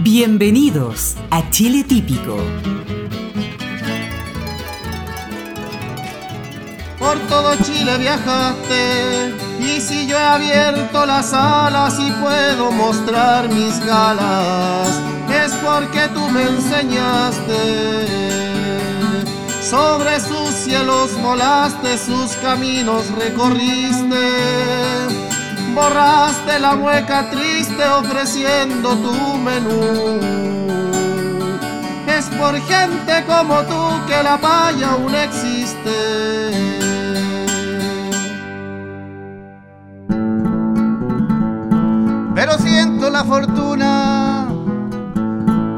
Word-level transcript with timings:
Bienvenidos 0.00 1.16
a 1.28 1.50
Chile 1.50 1.82
Típico. 1.82 2.36
Por 7.00 7.18
todo 7.28 7.56
Chile 7.64 7.98
viajaste 7.98 9.34
y 9.58 9.80
si 9.80 10.06
yo 10.06 10.16
he 10.16 10.22
abierto 10.22 11.04
las 11.04 11.32
alas 11.32 11.98
y 11.98 12.12
puedo 12.12 12.70
mostrar 12.70 13.48
mis 13.48 13.84
galas, 13.84 14.88
es 15.30 15.52
porque 15.54 16.06
tú 16.14 16.28
me 16.28 16.42
enseñaste. 16.42 18.06
Sobre 19.60 20.20
sus 20.20 20.50
cielos 20.50 21.10
volaste, 21.20 21.98
sus 21.98 22.36
caminos 22.36 23.04
recorriste 23.18 25.07
borraste 25.78 26.58
la 26.58 26.74
mueca 26.74 27.30
triste 27.30 27.84
ofreciendo 28.00 28.96
tu 28.96 29.14
menú. 29.38 30.18
Es 32.06 32.26
por 32.38 32.54
gente 32.72 33.24
como 33.26 33.62
tú 33.62 33.82
que 34.08 34.22
la 34.22 34.36
paya 34.38 34.90
aún 34.92 35.14
existe. 35.14 35.96
Pero 42.34 42.52
siento 42.58 43.10
la 43.10 43.24
fortuna, 43.24 44.48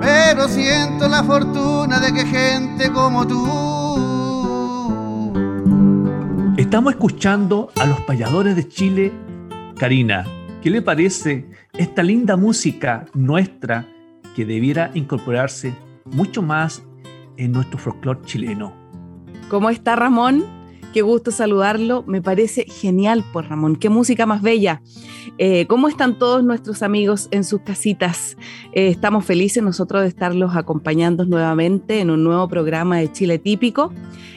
pero 0.01 0.49
siento 0.49 1.09
la 1.09 1.23
fortuna 1.25 2.01
de 2.01 2.13
que 2.13 2.25
gente 2.27 2.91
como 2.91 3.27
tú. 3.27 3.71
Estamos 6.57 6.93
escuchando 6.93 7.71
a 7.77 7.87
los 7.87 8.01
payadores 8.03 8.55
de 8.55 8.69
Chile 8.69 9.30
Karina, 9.81 10.27
¿qué 10.63 10.69
le 10.69 10.83
parece 10.83 11.47
esta 11.73 12.03
linda 12.03 12.37
música 12.37 13.07
nuestra 13.15 13.89
que 14.37 14.45
debiera 14.45 14.91
incorporarse 14.93 15.75
mucho 16.05 16.43
más 16.43 16.83
en 17.39 17.53
nuestro 17.53 17.79
folclore 17.79 18.21
chileno? 18.27 18.75
¿Cómo 19.49 19.71
está 19.71 19.97
Ramón? 19.97 20.45
Qué 20.93 21.01
gusto 21.01 21.31
saludarlo. 21.31 22.05
Me 22.07 22.21
parece 22.21 22.67
genial, 22.67 23.25
pues 23.33 23.49
Ramón. 23.49 23.75
Qué 23.77 23.89
música 23.89 24.27
más 24.27 24.43
bella. 24.43 24.83
Eh, 25.39 25.67
¿Cómo 25.67 25.89
están 25.89 26.19
todos 26.19 26.45
nuestros 26.45 26.83
amigos 26.83 27.29
en 27.31 27.43
sus 27.43 27.63
casitas? 27.63 28.37
Eh, 28.75 28.89
estamos 28.89 29.25
felices 29.25 29.63
nosotros 29.63 30.03
de 30.03 30.09
estarlos 30.09 30.57
acompañando 30.57 31.25
nuevamente 31.25 32.01
en 32.01 32.11
un 32.11 32.23
nuevo 32.23 32.49
programa 32.49 32.99
de 32.99 33.11
Chile 33.11 33.39
Típico, 33.39 33.95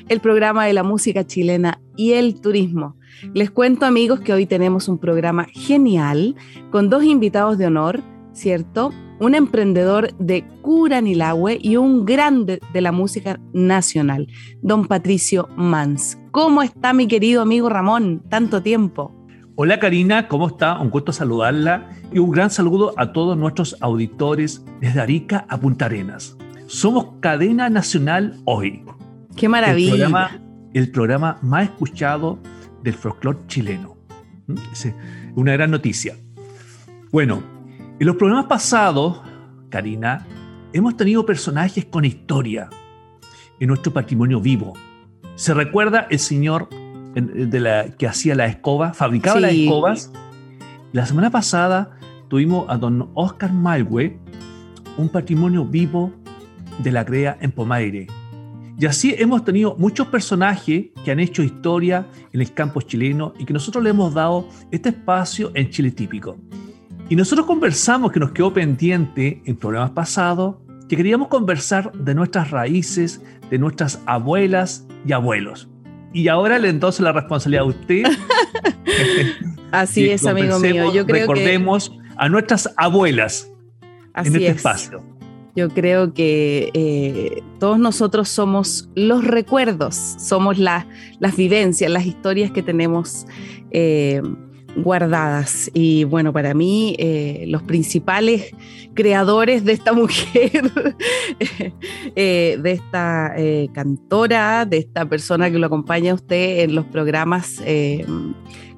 el 0.08 0.22
programa 0.22 0.66
de 0.66 0.72
la 0.72 0.84
música 0.84 1.28
chilena 1.28 1.82
y 1.98 2.14
el 2.14 2.40
turismo. 2.40 2.96
Les 3.34 3.52
cuento 3.52 3.86
amigos 3.86 4.20
que 4.20 4.34
hoy 4.34 4.46
tenemos 4.46 4.88
un 4.88 4.98
programa 4.98 5.46
genial 5.52 6.36
con 6.72 6.90
dos 6.90 7.04
invitados 7.04 7.58
de 7.58 7.68
honor, 7.68 8.02
¿cierto? 8.34 8.92
Un 9.20 9.36
emprendedor 9.36 10.14
de 10.18 10.44
Curanilahue 10.62 11.58
y 11.62 11.78
un 11.78 12.06
grande 12.06 12.60
de 12.74 12.82
la 12.82 12.92
música 12.92 13.40
nacional, 13.54 14.28
don 14.62 14.88
Patricio 14.88 15.48
Mans. 15.56 16.18
¿Cómo 16.32 16.62
está 16.62 16.94
mi 16.94 17.08
querido 17.08 17.42
amigo 17.42 17.70
Ramón? 17.70 18.24
Tanto 18.30 18.62
tiempo. 18.62 19.14
Hola 19.56 19.80
Karina, 19.80 20.28
¿cómo 20.28 20.48
está? 20.48 20.80
Un 20.80 20.90
gusto 20.90 21.14
saludarla 21.14 21.90
y 22.12 22.18
un 22.18 22.32
gran 22.32 22.50
saludo 22.50 22.94
a 22.98 23.14
todos 23.14 23.38
nuestros 23.38 23.78
auditores 23.82 24.66
desde 24.82 25.00
Arica 25.00 25.46
a 25.48 25.60
Punta 25.60 25.86
Arenas. 25.86 26.36
Somos 26.66 27.20
cadena 27.20 27.70
nacional 27.70 28.42
hoy. 28.46 28.84
¡Qué 29.36 29.48
maravilla! 29.48 29.92
El 29.92 30.00
programa, 30.00 30.42
el 30.74 30.92
programa 30.92 31.38
más 31.44 31.66
escuchado 31.66 32.40
del 32.84 32.94
folclore 32.94 33.40
chileno. 33.48 33.98
¿Mm? 34.48 34.56
Es 34.72 34.94
una 35.36 35.54
gran 35.54 35.72
noticia. 35.72 36.16
Bueno, 37.12 37.42
en 38.00 38.08
los 38.08 38.16
programas 38.16 38.46
pasados, 38.46 39.22
Karina, 39.70 40.26
hemos 40.74 40.98
tenido 40.98 41.26
personajes 41.26 41.86
con 41.86 42.06
historia 42.06 42.70
en 43.60 43.68
nuestro 43.68 43.94
patrimonio 43.94 44.42
vivo. 44.42 44.74
Se 45.36 45.54
recuerda 45.54 46.08
el 46.10 46.20
señor 46.20 46.70
de 47.16 47.60
la, 47.60 47.86
que 47.98 48.08
hacía 48.08 48.36
la 48.36 48.46
escoba, 48.46 48.94
fabricaba 48.94 49.40
las 49.40 49.54
escobas. 49.54 50.12
La 50.92 51.06
semana 51.06 51.30
pasada 51.30 51.92
tuvimos 52.28 52.66
a 52.70 52.78
don 52.78 53.10
Oscar 53.14 53.54
Malwe, 53.54 54.18
un 54.98 55.10
patrimonio 55.10 55.66
vivo 55.66 56.12
de 56.80 56.92
la 56.92 57.06
CREA 57.06 57.38
en 57.40 57.52
Pomaire. 57.52 58.08
Y 58.78 58.86
así 58.86 59.16
hemos 59.18 59.46
tenido 59.46 59.76
muchos 59.78 60.08
personajes 60.08 60.86
que 61.06 61.12
han 61.12 61.20
hecho 61.20 61.44
historia 61.44 62.08
en 62.32 62.42
el 62.42 62.54
campo 62.54 62.82
chileno 62.82 63.34
y 63.38 63.46
que 63.46 63.54
nosotros 63.54 63.84
le 63.84 63.92
hemos 63.92 64.14
dado 64.14 64.48
este 64.72 64.90
espacio 64.90 65.52
en 65.54 65.70
Chile 65.70 65.92
Típico. 65.92 66.38
Y 67.10 67.16
nosotros 67.16 67.46
conversamos, 67.46 68.12
que 68.12 68.20
nos 68.20 68.32
quedó 68.32 68.54
pendiente 68.54 69.42
en 69.46 69.56
programas 69.56 69.92
pasados, 69.92 70.56
que 70.90 70.98
queríamos 70.98 71.28
conversar 71.28 71.92
de 71.94 72.16
nuestras 72.16 72.50
raíces, 72.52 73.22
de 73.50 73.60
nuestras 73.60 74.02
abuelas 74.06 74.88
y 75.06 75.14
abuelos. 75.14 75.70
Y 76.12 76.28
ahora 76.28 76.60
le 76.60 76.70
entonces 76.70 77.02
la 77.02 77.12
responsabilidad 77.12 77.66
a 77.66 77.68
usted. 77.68 78.04
Así 79.72 80.10
es, 80.10 80.26
amigo 80.26 80.60
mío. 80.60 80.94
Yo 80.94 81.06
creo 81.06 81.22
recordemos 81.22 81.92
a 82.18 82.30
nuestras 82.30 82.72
abuelas 82.78 83.52
en 84.16 84.36
este 84.36 84.48
espacio. 84.48 85.04
Yo 85.56 85.70
creo 85.70 86.14
que 86.14 86.72
eh, 86.74 87.44
todos 87.60 87.78
nosotros 87.78 88.28
somos 88.28 88.90
los 88.96 89.24
recuerdos, 89.24 89.96
somos 89.96 90.58
las 90.58 90.86
vivencias, 91.38 91.92
las 91.92 92.08
historias 92.08 92.50
que 92.50 92.64
tenemos 92.64 93.28
eh, 93.70 94.22
guardadas. 94.78 95.70
Y 95.76 96.06
bueno, 96.06 96.34
para 96.34 96.56
mí, 96.56 96.96
eh, 96.98 97.46
los 97.48 97.62
principales 97.62 98.50
creadores 98.96 99.64
de 99.64 99.74
esta 99.74 99.94
mujer, 99.94 100.72
de 102.16 102.72
esta 102.72 103.36
cantora, 103.74 104.66
de 104.66 104.78
esta 104.78 105.06
persona 105.06 105.52
que 105.52 105.60
lo 105.60 105.68
acompaña 105.68 106.14
a 106.14 106.16
usted 106.16 106.62
en 106.62 106.74
los 106.74 106.86
programas 106.86 107.62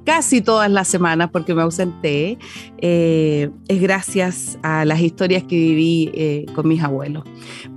casi 0.05 0.41
todas 0.41 0.71
las 0.71 0.87
semanas 0.87 1.29
porque 1.31 1.53
me 1.53 1.63
ausenté, 1.63 2.37
eh, 2.77 3.49
es 3.67 3.81
gracias 3.81 4.57
a 4.61 4.85
las 4.85 5.01
historias 5.01 5.43
que 5.43 5.55
viví 5.55 6.11
eh, 6.13 6.45
con 6.53 6.67
mis 6.67 6.81
abuelos. 6.81 7.23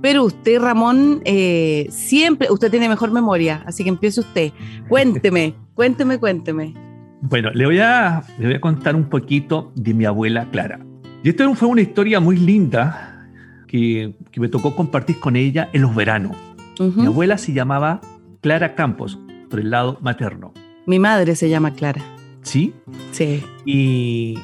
Pero 0.01 0.23
usted, 0.23 0.61
Ramón, 0.61 1.21
eh, 1.25 1.87
siempre, 1.89 2.47
usted 2.51 2.71
tiene 2.71 2.87
mejor 2.87 3.11
memoria, 3.11 3.63
así 3.65 3.83
que 3.83 3.89
empiece 3.89 4.21
usted. 4.21 4.53
Cuénteme, 4.87 5.55
cuénteme, 5.73 6.17
cuénteme. 6.19 6.73
Bueno, 7.21 7.49
le 7.51 7.65
voy, 7.65 7.79
a, 7.79 8.23
le 8.37 8.45
voy 8.45 8.55
a 8.55 8.61
contar 8.61 8.95
un 8.95 9.09
poquito 9.09 9.73
de 9.75 9.93
mi 9.93 10.05
abuela 10.05 10.47
Clara. 10.51 10.79
Y 11.21 11.29
esto 11.29 11.53
fue 11.55 11.67
una 11.67 11.81
historia 11.81 12.21
muy 12.21 12.37
linda 12.37 13.27
que, 13.67 14.15
que 14.31 14.39
me 14.39 14.47
tocó 14.47 14.73
compartir 14.73 15.19
con 15.19 15.35
ella 15.35 15.69
en 15.73 15.81
los 15.81 15.93
veranos. 15.93 16.37
Mi 16.79 17.07
abuela 17.07 17.37
se 17.37 17.51
llamaba 17.51 17.99
Clara 18.39 18.73
Campos, 18.73 19.19
por 19.49 19.59
el 19.59 19.69
lado 19.69 19.97
materno. 20.01 20.53
Mi 20.85 20.97
madre 20.97 21.35
se 21.35 21.49
llama 21.49 21.73
Clara. 21.73 22.01
¿Sí? 22.41 22.73
Sí. 23.11 23.43
Y 23.65 24.37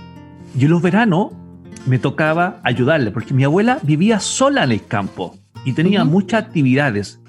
yo 0.56 0.70
los 0.70 0.82
veranos 0.82 1.32
me 1.86 2.00
tocaba 2.00 2.60
ayudarle, 2.64 3.12
porque 3.12 3.34
mi 3.34 3.44
abuela 3.44 3.80
vivía 3.84 4.20
sola 4.20 4.64
en 4.64 4.72
el 4.72 4.86
campo 4.86 5.36
y 5.66 5.74
tenía 5.74 6.04
muchas 6.04 6.44
actividades. 6.44 7.20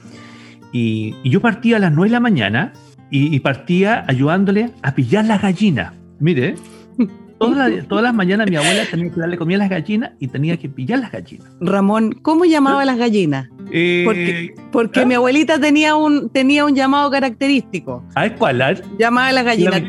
Y, 0.72 1.14
yo 1.24 1.40
partía 1.40 1.76
a 1.76 1.80
las 1.80 1.92
9 1.92 2.08
de 2.08 2.12
la 2.12 2.20
mañana 2.20 2.72
y, 3.10 3.38
partía 3.40 4.04
ayudándole 4.08 4.70
a 4.82 4.94
pillar 4.94 5.24
las 5.24 5.42
gallinas. 5.42 5.92
Mire, 6.18 6.54
todas 7.38 7.70
las, 7.70 7.88
todas 7.88 8.04
las 8.04 8.14
mañanas 8.14 8.48
mi 8.48 8.56
abuela 8.56 8.82
tenía 8.90 9.12
que 9.12 9.20
darle 9.20 9.36
comida 9.36 9.56
a 9.56 9.60
las 9.60 9.70
gallinas 9.70 10.12
y 10.18 10.28
tenía 10.28 10.56
que 10.56 10.68
pillar 10.68 10.98
las 10.98 11.12
gallinas. 11.12 11.48
Ramón, 11.60 12.12
¿cómo 12.22 12.44
llamaba 12.44 12.82
a 12.82 12.84
las 12.84 12.98
gallinas? 12.98 13.48
Eh, 13.72 14.54
porque, 14.70 15.00
¿ah? 15.00 15.04
mi 15.04 15.14
abuelita 15.14 15.58
tenía 15.58 15.96
un, 15.96 16.30
tenía 16.30 16.64
un 16.64 16.74
llamado 16.74 17.10
característico. 17.10 18.04
¿A 18.14 18.28
cuál? 18.30 18.82
Llamaba 18.98 19.28
a 19.28 19.32
las 19.32 19.44
gallinas. 19.44 19.82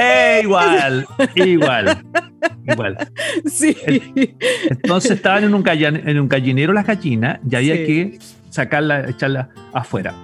Eh, 0.00 0.40
igual, 0.44 1.06
igual, 1.34 2.04
igual. 2.66 2.96
Sí. 3.46 3.76
Entonces 4.70 5.12
estaban 5.12 5.44
en 5.44 5.54
un, 5.54 5.64
en 5.66 6.20
un 6.20 6.28
gallinero 6.28 6.72
las 6.72 6.86
gallinas 6.86 7.40
y 7.48 7.56
había 7.56 7.74
que 7.74 8.18
sacarla, 8.50 9.08
echarla 9.08 9.50
afuera. 9.72 10.14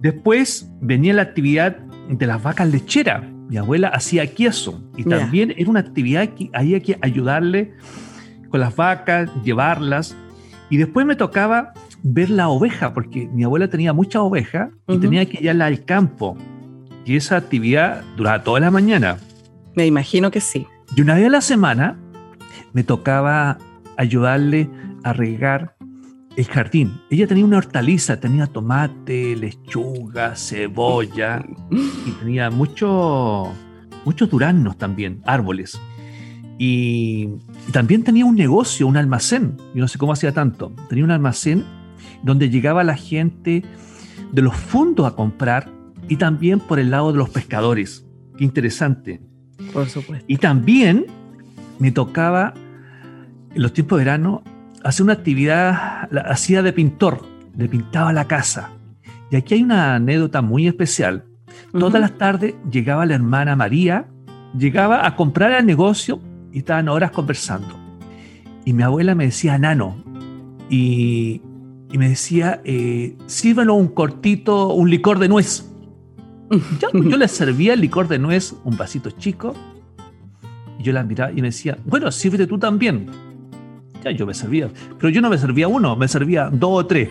Después 0.00 0.70
venía 0.80 1.14
la 1.14 1.22
actividad 1.22 1.76
de 2.08 2.26
las 2.26 2.42
vacas 2.42 2.68
lecheras. 2.68 3.22
Mi 3.48 3.56
abuela 3.56 3.88
hacía 3.88 4.26
queso 4.26 4.82
y 4.96 5.04
también 5.04 5.54
era 5.56 5.70
una 5.70 5.80
actividad 5.80 6.28
que 6.30 6.50
había 6.52 6.80
que 6.80 6.98
ayudarle 7.00 7.74
con 8.50 8.60
las 8.60 8.74
vacas, 8.74 9.30
llevarlas. 9.44 10.16
Y 10.68 10.78
después 10.78 11.06
me 11.06 11.14
tocaba 11.14 11.72
ver 12.02 12.30
la 12.30 12.48
oveja, 12.48 12.92
porque 12.92 13.28
mi 13.32 13.44
abuela 13.44 13.68
tenía 13.68 13.92
mucha 13.92 14.20
oveja 14.20 14.70
y 14.88 14.98
tenía 14.98 15.26
que 15.26 15.38
irla 15.40 15.66
al 15.66 15.84
campo. 15.84 16.36
Y 17.06 17.16
esa 17.16 17.36
actividad 17.36 18.02
duraba 18.16 18.42
toda 18.42 18.60
la 18.60 18.70
mañana. 18.70 19.16
Me 19.74 19.86
imagino 19.86 20.30
que 20.32 20.40
sí. 20.40 20.66
Y 20.96 21.00
una 21.00 21.14
vez 21.14 21.26
a 21.26 21.30
la 21.30 21.40
semana 21.40 21.98
me 22.72 22.82
tocaba 22.82 23.58
ayudarle 23.96 24.68
a 25.04 25.12
regar 25.12 25.76
el 26.36 26.44
jardín. 26.46 27.00
Ella 27.08 27.28
tenía 27.28 27.44
una 27.44 27.58
hortaliza, 27.58 28.18
tenía 28.18 28.46
tomate, 28.48 29.36
lechuga, 29.36 30.34
cebolla 30.34 31.44
y 31.70 32.10
tenía 32.20 32.50
muchos 32.50 33.48
muchos 34.04 34.28
duraznos 34.28 34.76
también, 34.76 35.22
árboles. 35.26 35.80
Y, 36.58 37.28
también 37.72 38.02
tenía 38.02 38.24
un 38.24 38.36
negocio, 38.36 38.86
un 38.86 38.96
almacén. 38.96 39.56
Yo 39.74 39.80
no 39.80 39.88
sé 39.88 39.98
cómo 39.98 40.12
hacía 40.12 40.32
tanto. 40.32 40.72
Tenía 40.88 41.04
un 41.04 41.10
almacén 41.10 41.64
donde 42.22 42.50
llegaba 42.50 42.82
la 42.84 42.96
gente 42.96 43.62
de 44.32 44.42
los 44.42 44.56
fondos 44.56 45.06
a 45.06 45.14
comprar 45.14 45.70
y 46.08 46.16
también 46.16 46.60
por 46.60 46.78
el 46.78 46.90
lado 46.90 47.12
de 47.12 47.18
los 47.18 47.30
pescadores. 47.30 48.06
Qué 48.36 48.44
interesante. 48.44 49.20
Por 49.72 49.88
supuesto. 49.88 50.24
Y 50.28 50.36
también 50.36 51.06
me 51.78 51.90
tocaba 51.90 52.54
en 53.54 53.62
los 53.62 53.72
tiempos 53.72 53.98
de 53.98 54.04
verano 54.04 54.42
hacer 54.84 55.04
una 55.04 55.14
actividad, 55.14 56.08
la 56.10 56.20
hacía 56.22 56.62
de 56.62 56.72
pintor, 56.72 57.22
le 57.56 57.68
pintaba 57.68 58.12
la 58.12 58.26
casa. 58.26 58.70
Y 59.30 59.36
aquí 59.36 59.54
hay 59.54 59.62
una 59.62 59.96
anécdota 59.96 60.42
muy 60.42 60.68
especial. 60.68 61.24
Todas 61.72 62.00
las 62.00 62.16
tardes 62.16 62.54
llegaba 62.70 63.06
la 63.06 63.14
hermana 63.14 63.56
María, 63.56 64.06
llegaba 64.56 65.06
a 65.06 65.16
comprar 65.16 65.52
al 65.52 65.66
negocio 65.66 66.20
y 66.52 66.58
estaban 66.58 66.88
horas 66.88 67.10
conversando. 67.10 67.74
Y 68.64 68.72
mi 68.72 68.82
abuela 68.82 69.14
me 69.14 69.26
decía, 69.26 69.58
nano, 69.58 69.96
y, 70.68 71.40
me 71.92 72.08
decía, 72.08 72.60
eh, 72.64 73.16
un 73.72 73.88
cortito, 73.88 74.72
un 74.72 74.90
licor 74.90 75.18
de 75.18 75.28
nuez. 75.28 75.72
Yo, 76.80 76.88
yo, 76.92 77.16
le 77.16 77.26
servía 77.26 77.72
el 77.74 77.80
licor 77.80 78.06
de 78.06 78.18
nuez, 78.18 78.54
un 78.64 78.76
vasito 78.76 79.10
chico, 79.10 79.52
y 80.78 80.84
yo 80.84 80.92
la 80.92 81.02
miraba 81.02 81.32
y 81.32 81.36
me 81.36 81.48
decía, 81.48 81.76
bueno, 81.84 82.10
sírvete 82.12 82.46
tú 82.46 82.58
también. 82.58 83.10
Ya 84.04 84.12
yo 84.12 84.26
me 84.26 84.34
servía, 84.34 84.70
pero 84.98 85.08
yo 85.08 85.20
no 85.20 85.28
me 85.28 85.38
servía 85.38 85.66
uno, 85.66 85.96
me 85.96 86.06
servía 86.06 86.48
dos 86.52 86.84
o 86.84 86.86
tres. 86.86 87.08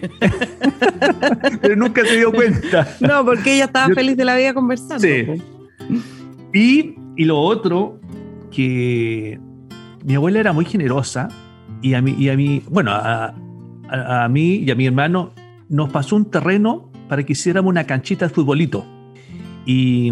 pero 1.62 1.76
nunca 1.76 2.06
se 2.06 2.16
dio 2.16 2.32
cuenta. 2.32 2.88
No, 3.02 3.26
porque 3.26 3.56
ella 3.56 3.66
estaba 3.66 3.94
feliz 3.94 4.16
de 4.16 4.24
la 4.24 4.38
vida 4.38 4.54
conversando. 4.54 5.00
Sí. 5.00 5.26
Y, 6.54 6.96
y 7.18 7.26
lo 7.26 7.38
otro, 7.38 8.00
que 8.52 9.38
mi 10.06 10.16
abuela 10.16 10.40
era 10.40 10.54
muy 10.54 10.64
generosa 10.64 11.28
y 11.82 11.94
a 11.94 12.02
mí, 12.02 12.16
y 12.18 12.30
a 12.30 12.38
mí 12.38 12.64
bueno, 12.70 12.92
a, 12.92 13.36
a, 13.90 14.30
mí 14.30 14.64
y 14.66 14.72
a 14.72 14.76
mi 14.76 14.86
hermano 14.86 15.34
nos 15.68 15.90
pasó 15.90 16.16
un 16.16 16.30
terreno 16.32 16.92
para 17.10 17.24
que 17.24 17.34
hiciéramos 17.34 17.70
una 17.70 17.84
canchita 17.86 18.28
de 18.28 18.34
futbolito. 18.34 18.86
Y, 19.66 20.12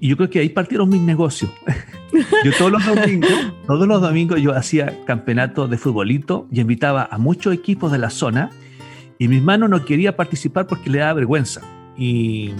yo 0.00 0.16
creo 0.16 0.30
que 0.30 0.40
ahí 0.40 0.48
partieron 0.48 0.88
mis 0.88 1.00
negocios. 1.00 1.50
Yo 2.44 2.52
todos 2.58 2.72
los 2.72 2.84
domingos, 2.84 3.30
todos 3.66 3.88
los 3.88 4.02
domingos 4.02 4.42
yo 4.42 4.54
hacía 4.54 5.02
campeonato 5.06 5.66
de 5.66 5.78
futbolito 5.78 6.46
y 6.50 6.60
invitaba 6.60 7.08
a 7.10 7.16
muchos 7.16 7.54
equipos 7.54 7.90
de 7.90 7.96
la 7.96 8.10
zona 8.10 8.50
y 9.18 9.28
mi 9.28 9.38
hermano 9.38 9.66
no 9.66 9.82
quería 9.84 10.14
participar 10.14 10.66
porque 10.66 10.90
le 10.90 10.98
daba 10.98 11.14
vergüenza. 11.14 11.62
Y, 11.96 12.52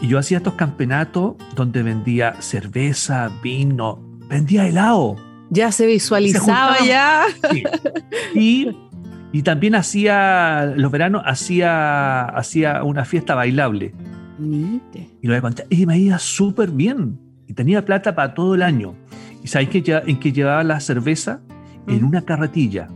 y 0.00 0.08
yo 0.08 0.18
hacía 0.18 0.38
estos 0.38 0.54
campeonatos 0.54 1.34
donde 1.54 1.82
vendía 1.82 2.40
cerveza, 2.40 3.30
vino, 3.42 4.00
vendía 4.28 4.66
helado. 4.66 5.16
Ya 5.50 5.70
se 5.72 5.86
visualizaba 5.86 6.76
ya. 6.84 7.24
Y, 8.34 8.74
y, 9.32 9.42
también 9.42 9.74
hacía, 9.74 10.72
los 10.76 10.90
veranos 10.90 11.22
hacía, 11.24 12.24
hacía 12.24 12.82
una 12.82 13.04
fiesta 13.04 13.34
bailable. 13.34 13.94
Y 15.22 15.26
lo 15.26 15.32
voy 15.32 15.36
a 15.36 15.40
contar. 15.40 15.66
Y 15.70 15.86
me 15.86 15.98
iba 15.98 16.18
súper 16.18 16.70
bien. 16.70 17.18
Y 17.46 17.54
tenía 17.54 17.84
plata 17.84 18.14
para 18.14 18.34
todo 18.34 18.54
el 18.54 18.62
año. 18.62 18.94
¿Y 19.42 19.48
sabéis 19.48 19.70
que 19.70 20.02
en 20.06 20.18
que 20.18 20.32
llevaba 20.32 20.64
la 20.64 20.80
cerveza? 20.80 21.40
En 21.86 22.04
una 22.04 22.22
carretilla. 22.22 22.88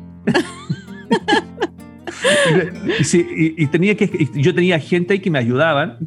y, 3.57 3.67
tenía 3.69 3.97
que, 3.97 4.29
yo 4.35 4.55
tenía 4.55 4.79
gente 4.79 5.15
ahí 5.15 5.21
que 5.21 5.31
me 5.31 5.39
ayudaban. 5.39 5.99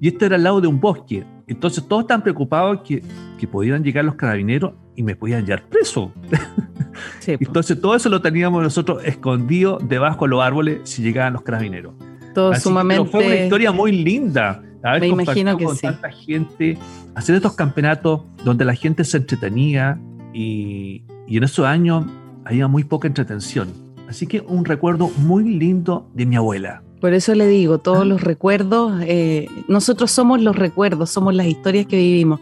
Y 0.00 0.08
esto 0.08 0.26
era 0.26 0.36
al 0.36 0.42
lado 0.42 0.60
de 0.60 0.68
un 0.68 0.80
bosque. 0.80 1.24
Entonces 1.46 1.86
todos 1.86 2.02
estaban 2.02 2.22
preocupados 2.22 2.82
que, 2.82 3.02
que 3.38 3.46
podían 3.46 3.82
llegar 3.82 4.04
los 4.04 4.16
carabineros 4.16 4.74
y 4.94 5.02
me 5.02 5.16
podían 5.16 5.44
llevar 5.44 5.68
preso. 5.68 6.12
Entonces 7.26 7.80
todo 7.80 7.94
eso 7.94 8.08
lo 8.08 8.20
teníamos 8.20 8.62
nosotros 8.62 9.02
escondido 9.04 9.78
debajo 9.78 10.24
de 10.24 10.30
los 10.30 10.42
árboles 10.42 10.80
si 10.84 11.02
llegaban 11.02 11.32
los 11.32 11.42
carabineros. 11.42 11.94
Todo 12.34 12.54
sumamente. 12.54 13.10
fue 13.10 13.26
una 13.26 13.36
historia 13.36 13.72
muy 13.72 13.92
linda. 13.92 14.62
Me 15.00 15.06
imagino 15.06 15.56
que 15.56 15.64
con 15.64 15.78
tanta 15.78 16.10
gente, 16.10 16.76
hacer 17.14 17.36
estos 17.36 17.54
campeonatos 17.54 18.22
donde 18.44 18.64
la 18.64 18.74
gente 18.74 19.04
se 19.04 19.18
entretenía 19.18 20.00
y, 20.32 21.04
y 21.28 21.36
en 21.36 21.44
esos 21.44 21.64
años 21.64 22.04
había 22.44 22.66
muy 22.68 22.84
poca 22.84 23.06
entretención. 23.06 23.68
Así 24.08 24.26
que 24.26 24.40
un 24.40 24.64
recuerdo 24.64 25.10
muy 25.18 25.44
lindo 25.44 26.10
de 26.14 26.26
mi 26.26 26.36
abuela. 26.36 26.82
Por 27.00 27.14
eso 27.14 27.34
le 27.34 27.48
digo, 27.48 27.78
todos 27.78 28.02
ah. 28.02 28.04
los 28.04 28.20
recuerdos, 28.20 29.02
eh, 29.04 29.48
nosotros 29.66 30.12
somos 30.12 30.40
los 30.40 30.54
recuerdos, 30.54 31.10
somos 31.10 31.34
las 31.34 31.46
historias 31.46 31.86
que 31.86 31.96
vivimos. 31.96 32.38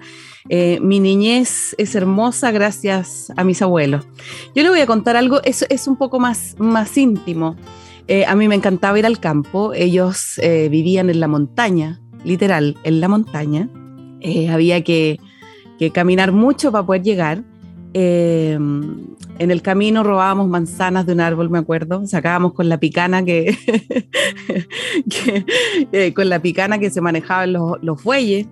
Eh, 0.51 0.79
mi 0.83 1.01
niñez 1.01 1.75
es 1.79 1.95
hermosa 1.95 2.51
gracias 2.51 3.33
a 3.37 3.45
mis 3.45 3.63
abuelos. 3.63 4.05
Yo 4.55 4.63
le 4.63 4.69
voy 4.69 4.81
a 4.81 4.87
contar 4.87 5.17
algo, 5.17 5.43
es, 5.45 5.65
es 5.71 5.87
un 5.87 5.97
poco 5.97 6.21
más, 6.21 6.57
más 6.59 6.99
íntimo. 6.99 7.57
Eh, 8.11 8.25
a 8.27 8.35
mí 8.35 8.49
me 8.49 8.57
encantaba 8.57 8.99
ir 8.99 9.07
al 9.07 9.21
campo, 9.21 9.73
ellos 9.73 10.39
eh, 10.39 10.69
vivían 10.69 11.11
en 11.11 11.21
la 11.21 11.29
montaña, 11.29 12.01
literal, 12.25 12.77
en 12.83 13.01
la 13.01 13.07
montaña. 13.07 13.69
Eh, 14.21 14.49
había 14.49 14.83
que, 14.83 15.21
caminar 15.95 16.33
mucho 16.33 16.73
para 16.73 16.85
poder 16.85 17.03
llegar. 17.03 17.45
en 17.95 19.17
el 19.39 19.63
camino 19.63 20.03
robábamos 20.03 20.49
manzanas 20.49 21.07
de 21.07 21.13
un 21.13 21.21
árbol, 21.21 21.51
me 21.51 21.59
acuerdo, 21.59 22.05
sacábamos 22.05 22.53
con 22.53 22.69
la 22.69 22.79
picana 22.81 23.25
que, 23.25 23.57
con 26.15 26.29
la 26.29 26.43
picana 26.43 26.81
que 26.81 26.91
se 26.91 27.01
manejaban 27.01 27.53
los, 27.53 27.81
los 27.81 28.03
bueyes. 28.03 28.49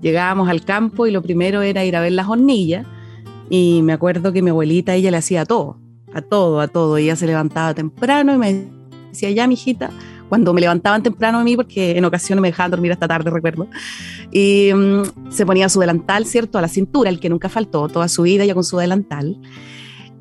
llegábamos 0.00 0.48
al 0.48 0.64
campo 0.64 1.06
y 1.06 1.10
lo 1.10 1.20
primero 1.20 1.60
era 1.60 1.84
ir 1.84 1.94
a 1.94 2.00
ver 2.00 2.12
las 2.12 2.26
hornillas. 2.26 2.86
Y 3.50 3.82
me 3.82 3.92
acuerdo 3.92 4.32
que 4.32 4.40
mi 4.40 4.48
abuelita, 4.48 4.94
ella 4.94 5.10
le 5.10 5.18
hacía 5.18 5.44
todo 5.44 5.76
a 6.16 6.22
todo, 6.22 6.60
a 6.60 6.68
todo. 6.68 6.96
Ella 6.96 7.16
se 7.16 7.26
levantaba 7.26 7.74
temprano 7.74 8.34
y 8.34 8.38
me 8.38 8.68
decía, 9.10 9.30
ya, 9.30 9.46
mijita, 9.46 9.90
cuando 10.28 10.52
me 10.52 10.60
levantaban 10.60 11.02
temprano 11.02 11.38
a 11.38 11.44
mí, 11.44 11.56
porque 11.56 11.96
en 11.96 12.04
ocasiones 12.04 12.40
me 12.40 12.48
dejaban 12.48 12.70
dormir 12.70 12.92
hasta 12.92 13.06
tarde, 13.06 13.30
recuerdo, 13.30 13.68
y 14.32 14.72
mm, 14.74 15.30
se 15.30 15.46
ponía 15.46 15.68
su 15.68 15.80
delantal, 15.80 16.26
¿cierto?, 16.26 16.58
a 16.58 16.62
la 16.62 16.68
cintura, 16.68 17.10
el 17.10 17.20
que 17.20 17.28
nunca 17.28 17.48
faltó, 17.48 17.88
toda 17.88 18.08
su 18.08 18.22
vida 18.22 18.44
ya 18.44 18.54
con 18.54 18.64
su 18.64 18.78
delantal. 18.78 19.38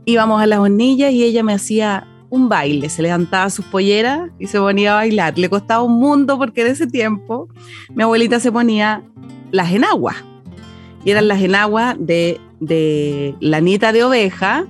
Íbamos 0.05 0.41
a 0.41 0.46
las 0.46 0.60
hornillas 0.60 1.12
y 1.12 1.24
ella 1.24 1.43
me 1.43 1.53
hacía 1.53 2.08
un 2.29 2.50
baile, 2.50 2.89
se 2.89 3.01
levantaba 3.01 3.50
sus 3.50 3.65
polleras 3.65 4.29
y 4.39 4.48
se 4.48 4.60
ponía 4.60 4.93
a 4.93 4.96
bailar. 4.96 5.38
Le 5.38 5.50
costaba 5.50 5.81
un 5.84 6.00
mundo 6.00 6.38
porque 6.38 6.62
en 6.62 6.67
ese 6.67 6.86
tiempo 6.86 7.48
mi 7.89 8.03
abuelita 8.03 8.39
se 8.39 8.51
ponía 8.51 9.03
las 9.51 9.72
enaguas. 9.72 10.17
Y 11.03 11.12
eran 11.12 11.27
las 11.27 11.41
enaguas 11.41 11.96
de, 12.00 12.39
de 12.60 13.36
lanita 13.39 13.91
de 13.91 14.03
oveja, 14.03 14.65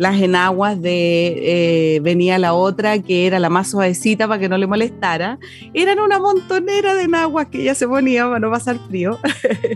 las 0.00 0.18
enaguas 0.18 0.80
de 0.80 1.96
eh, 1.96 2.00
venía 2.00 2.38
la 2.38 2.54
otra 2.54 3.00
que 3.00 3.26
era 3.26 3.38
la 3.38 3.50
más 3.50 3.68
suavecita 3.68 4.26
para 4.26 4.40
que 4.40 4.48
no 4.48 4.56
le 4.56 4.66
molestara. 4.66 5.38
Eran 5.74 5.98
una 5.98 6.18
montonera 6.18 6.94
de 6.94 7.02
enaguas 7.02 7.48
que 7.48 7.60
ella 7.60 7.74
se 7.74 7.86
ponía 7.86 8.24
para 8.24 8.38
no 8.38 8.50
pasar 8.50 8.78
frío 8.88 9.18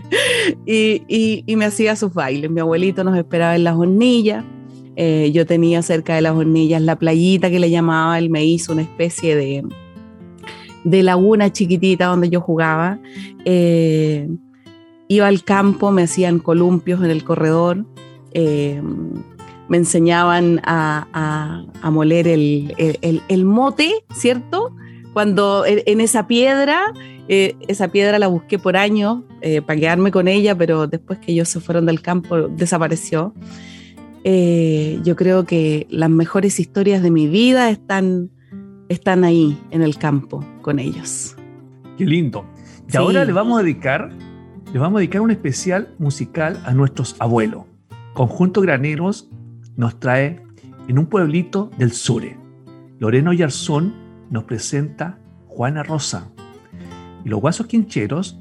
y, 0.65 1.43
me 1.55 1.65
hacía 1.65 1.95
sus 1.95 2.11
bailes. 2.11 2.49
Mi 2.49 2.59
abuelito 2.59 3.03
nos 3.03 3.15
esperaba 3.15 3.55
en 3.55 3.65
las 3.65 3.75
hornillas. 3.75 4.43
Eh, 4.95 5.29
yo 5.31 5.45
tenía 5.45 5.83
cerca 5.83 6.15
de 6.15 6.23
las 6.23 6.33
hornillas 6.35 6.81
la 6.81 6.97
playita 6.97 7.51
que 7.51 7.59
le 7.59 7.69
llamaba, 7.69 8.17
él 8.17 8.31
me 8.31 8.43
hizo 8.43 8.73
una 8.73 8.81
especie 8.81 9.35
de, 9.35 9.63
de 10.85 11.03
laguna 11.03 11.53
chiquitita 11.53 12.07
donde 12.07 12.31
yo 12.31 12.41
jugaba. 12.41 12.97
Eh, 13.45 14.27
iba 15.07 15.27
al 15.27 15.43
campo, 15.43 15.91
me 15.91 16.01
hacían 16.01 16.39
columpios 16.39 17.03
en 17.03 17.11
el 17.11 17.23
corredor 17.23 17.85
me 19.67 19.77
enseñaban 19.77 20.61
a, 20.63 21.65
moler 21.91 22.27
el, 22.27 23.45
mote, 23.45 24.03
¿cierto? 24.13 24.75
Cuando 25.13 25.65
en, 25.65 26.01
esa 26.01 26.27
piedra, 26.27 26.81
eh, 27.27 27.55
esa 27.67 27.87
piedra 27.87 28.19
la 28.19 28.27
busqué 28.27 28.59
por 28.59 28.77
años 28.77 29.23
eh, 29.41 29.61
para 29.61 29.79
quedarme 29.79 30.11
con 30.11 30.27
ella, 30.27 30.55
pero 30.57 30.87
después 30.87 31.19
que 31.19 31.31
ellos 31.31 31.49
se 31.49 31.59
fueron 31.59 31.85
del 31.85 32.01
campo 32.01 32.47
desapareció. 32.49 33.33
Eh, 34.23 34.99
yo 35.03 35.15
creo 35.15 35.45
que 35.45 35.87
las 35.89 36.09
mejores 36.09 36.59
historias 36.59 37.01
de 37.01 37.11
mi 37.11 37.27
vida 37.27 37.69
están, 37.69 38.31
están 38.89 39.23
ahí 39.23 39.57
en 39.71 39.81
el 39.81 39.97
campo 39.97 40.43
con 40.61 40.79
ellos. 40.79 41.35
Qué 41.97 42.05
lindo. 42.05 42.45
Y 42.91 42.97
ahora 42.97 43.23
le 43.23 43.31
vamos 43.31 43.59
a 43.59 43.63
dedicar, 43.63 44.11
le 44.73 44.79
vamos 44.79 44.97
a 44.97 44.99
dedicar 44.99 45.21
un 45.21 45.31
especial 45.31 45.93
musical 45.97 46.61
a 46.65 46.73
nuestros 46.73 47.15
abuelos. 47.19 47.63
Conjunto 48.13 48.61
Graneros 48.61 49.29
nos 49.75 49.99
trae 49.99 50.43
en 50.87 50.99
un 50.99 51.07
pueblito 51.07 51.69
del 51.77 51.91
sur. 51.91 52.23
Loreno 52.99 53.33
Yarzón 53.33 53.93
nos 54.29 54.43
presenta 54.45 55.19
Juana 55.47 55.83
Rosa 55.83 56.31
y 57.23 57.29
los 57.29 57.41
guasos 57.41 57.67
quincheros 57.67 58.39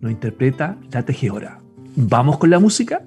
nos 0.00 0.10
interpreta 0.10 0.78
La 0.90 1.04
Tejedora. 1.04 1.60
¿Vamos 1.96 2.38
con 2.38 2.50
la 2.50 2.58
música? 2.58 3.06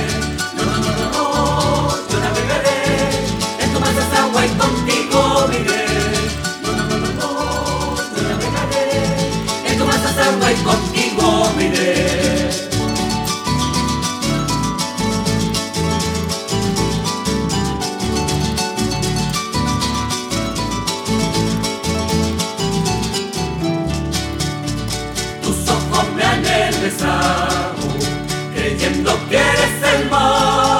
creyendo 29.11 29.29
que 29.29 29.35
eres 29.35 29.99
el 29.99 30.09
mar. 30.09 30.70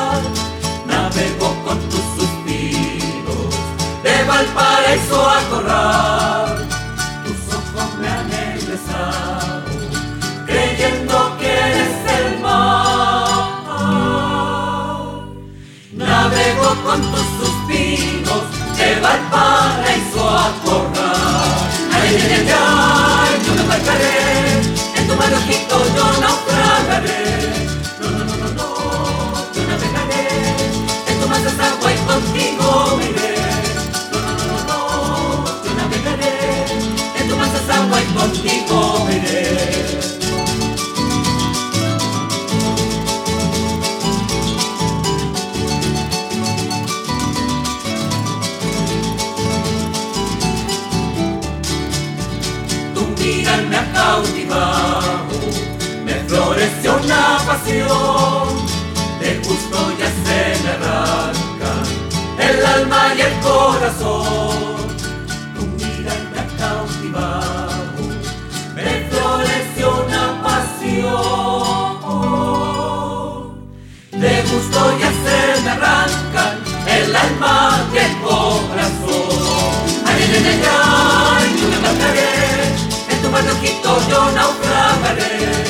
Una 57.12 57.38
pasión, 57.46 58.48
de 59.20 59.30
gusto 59.44 59.78
ya 60.00 60.10
se 60.24 60.40
me 60.64 60.70
arranca 60.70 61.72
el 62.40 62.66
alma 62.66 63.02
y 63.18 63.22
el 63.22 63.34
corazón. 63.40 64.78
Tu 65.56 65.62
mirar 65.78 66.22
me 66.34 66.42
cautivado, 66.58 68.04
me 68.76 68.90
floreció 69.10 69.86
una 70.06 70.24
pasión, 70.42 71.12
de 74.12 74.34
gusto 74.44 74.80
ya 75.00 75.12
se 75.24 75.38
me 75.64 75.70
arrancan 75.70 76.54
el 76.88 77.16
alma 77.16 77.56
y 77.94 77.98
el 77.98 78.14
corazón. 78.22 79.74
Ay, 80.06 80.20
ay, 80.22 80.46
ay, 80.48 80.62
ay, 80.72 81.46
yo 81.60 81.66
me 81.68 81.76
embarcaré, 81.76 82.32
en 83.10 83.18
tu 83.22 83.28
manojito 83.30 83.90
yo 84.10 84.20
naufragaré. 84.32 85.61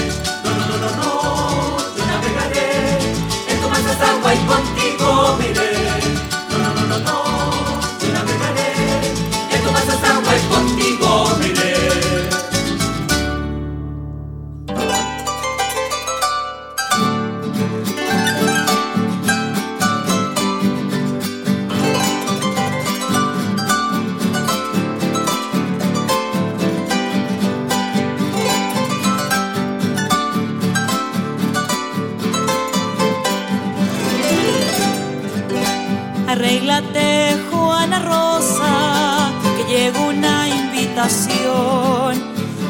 Arréglate, 36.43 37.37
Juana 37.51 37.99
Rosa, 37.99 39.29
que 39.55 39.63
llega 39.71 39.99
una 39.99 40.49
invitación. 40.49 42.17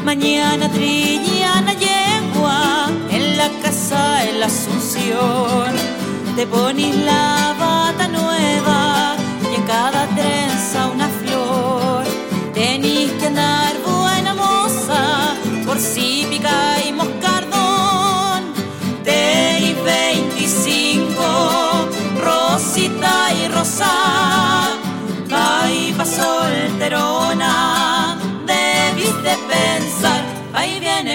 Mañana 0.04 0.68
trillana 0.68 1.72
yegua 1.72 2.90
en 3.08 3.38
la 3.38 3.48
casa 3.62 4.28
en 4.28 4.40
la 4.40 4.46
Asunción. 4.46 5.72
Te 6.36 6.46
pones 6.46 6.94
la 6.96 7.56
bata 7.58 8.08
nueva 8.08 9.16
y 9.50 9.54
en 9.54 9.62
cada 9.62 10.06
trenza 10.18 10.88
una 10.88 11.08
flor. 11.08 12.04
Tenís 12.52 13.10
que 13.12 13.28
andar 13.28 13.72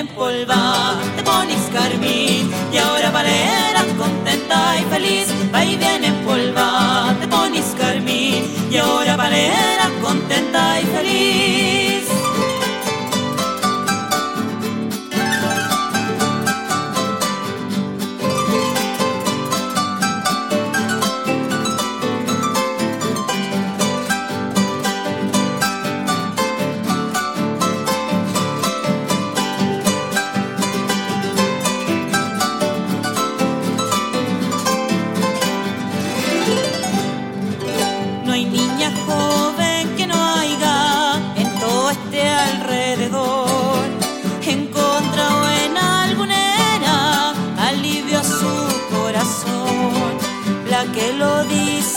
polva, 0.06 0.96
te 1.16 1.24
pones 1.24 1.70
carmín, 1.74 2.52
y 2.72 2.78
ahora 2.78 3.10
valeras 3.12 3.86
contenta 3.98 4.78
y 4.80 4.84
feliz, 4.94 5.28
ahí 5.54 5.76
viene 5.76 6.12
polva, 6.26 7.16
te 7.20 7.28
pones 7.28 7.76
carmín, 7.78 8.44
y 8.72 8.78
ahora 8.78 9.16
valeras 9.16 9.90
contenta 10.02 10.80
y 10.82 10.86
feliz. 10.86 12.17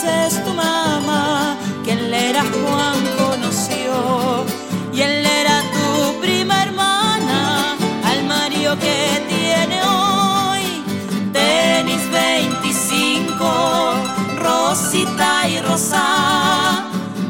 Dices 0.01 0.43
tu 0.43 0.53
mamá 0.53 1.55
que 1.83 1.91
él 1.93 2.13
era 2.13 2.41
Juan 2.43 2.99
conoció 3.17 4.45
y 4.93 5.01
él 5.01 5.25
era 5.25 5.61
tu 5.73 6.19
prima 6.21 6.63
hermana 6.63 7.75
al 8.03 8.23
Mario 8.25 8.77
que 8.79 9.23
tiene 9.29 9.81
hoy. 9.83 10.83
Tenis 11.31 12.09
25, 12.11 13.93
Rosita 14.39 15.47
y 15.47 15.59
Rosa, 15.59 16.85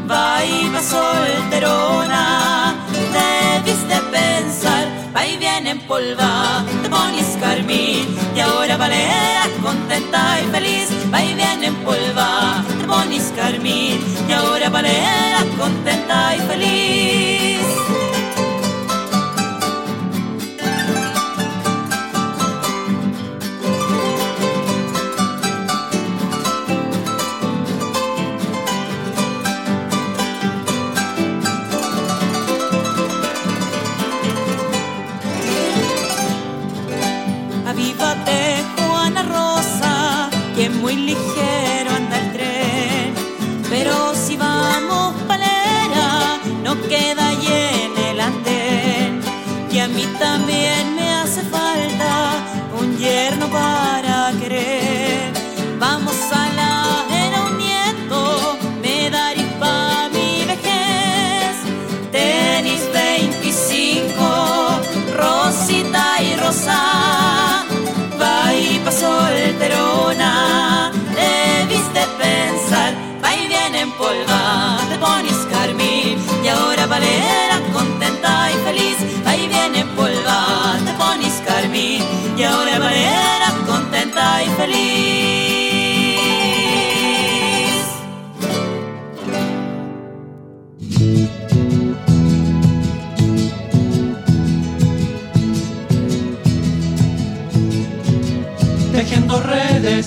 va 0.10 0.42
solterona, 0.82 2.71
contenta 15.58 16.36
y 16.36 16.40
feliz. 16.40 17.31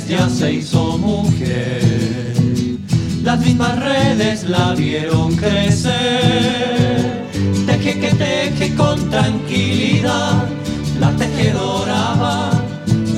Ya 0.09 0.29
se 0.29 0.53
hizo 0.55 0.99
mujer. 0.99 1.83
Las 3.23 3.39
mismas 3.41 3.78
redes 3.78 4.49
la 4.49 4.75
vieron 4.75 5.37
crecer. 5.37 5.93
Teje 7.67 8.00
que 8.00 8.11
teje 8.15 8.75
con 8.75 9.09
tranquilidad. 9.11 10.45
La 10.99 11.11
tejedora 11.13 12.15
va, 12.21 12.50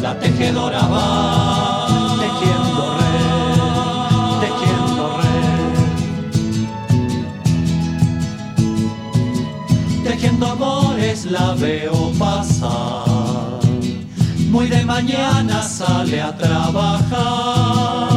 la 0.03 0.19
tejedora 0.19 0.83
va. 0.87 2.17
Tejiendo 2.21 2.99
red, 3.01 4.41
tejiendo 4.45 5.05
red. 5.23 5.75
Tejiendo 10.05 10.47
amores 10.47 11.25
la 11.25 11.55
veo 11.55 12.13
pasar. 12.19 12.96
Muy 14.67 14.77
de 14.77 14.85
mañana 14.85 15.63
sale 15.63 16.21
a 16.21 16.37
trabajar. 16.37 18.09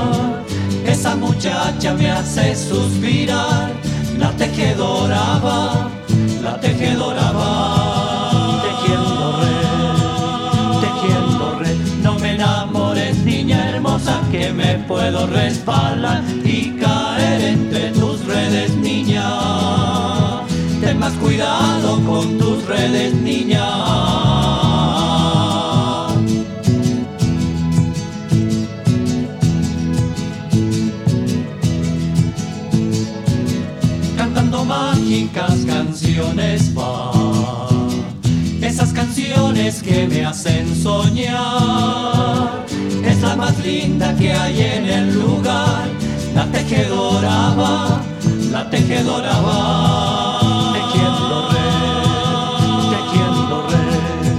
Esa 0.83 1.15
muchacha 1.15 1.93
me 1.93 2.09
hace 2.09 2.55
suspirar. 2.55 3.71
La 4.17 4.31
tejedora 4.31 5.39
va, 5.45 5.91
la 6.41 6.59
tejedora 6.59 7.31
va. 7.33 8.63
Tejiendo 8.63 9.39
red, 9.41 10.79
tejiendo 10.81 11.59
red. 11.59 11.77
No 12.01 12.17
me 12.17 12.33
enamores, 12.33 13.17
niña 13.19 13.69
hermosa, 13.69 14.19
que 14.31 14.51
me 14.51 14.79
puedo 14.87 15.27
resbalar 15.27 16.23
y 16.43 16.71
caer 16.79 17.41
entre 17.43 17.91
tus 17.91 18.25
redes, 18.25 18.75
niña. 18.75 19.29
Ten 20.81 20.97
más 20.97 21.13
cuidado 21.13 22.03
con 22.07 22.39
tus 22.39 22.65
redes, 22.65 23.13
niña. 23.13 24.28
Que 39.83 40.07
me 40.07 40.25
hacen 40.25 40.75
soñar. 40.75 42.65
Es 43.03 43.21
la 43.21 43.35
más 43.35 43.57
linda 43.63 44.15
que 44.15 44.33
hay 44.33 44.61
en 44.61 44.85
el 44.85 45.13
lugar. 45.13 45.87
La 46.33 46.45
tejedora 46.45 47.53
va, 47.57 48.01
la 48.51 48.69
tejedora 48.69 49.39
va. 49.41 50.73
Tejiendo 50.73 51.49
red, 51.55 52.89
tejiendo 52.95 53.67
red. 53.69 54.33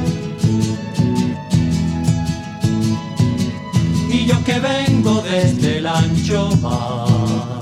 Y 4.10 4.26
yo 4.26 4.44
que 4.44 4.58
vengo 4.58 5.22
desde 5.22 5.78
el 5.78 5.86
ancho 5.86 6.50
mar 6.60 7.60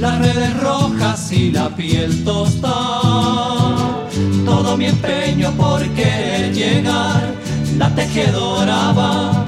las 0.00 0.18
redes 0.18 0.60
rojas 0.60 1.30
y 1.32 1.50
la 1.52 1.68
piel 1.76 2.24
tostada. 2.24 3.59
Todo 4.44 4.76
mi 4.76 4.86
empeño 4.86 5.52
por 5.52 5.80
querer 5.90 6.52
llegar, 6.52 7.34
la 7.76 7.94
tejedora 7.94 8.92
va, 8.92 9.46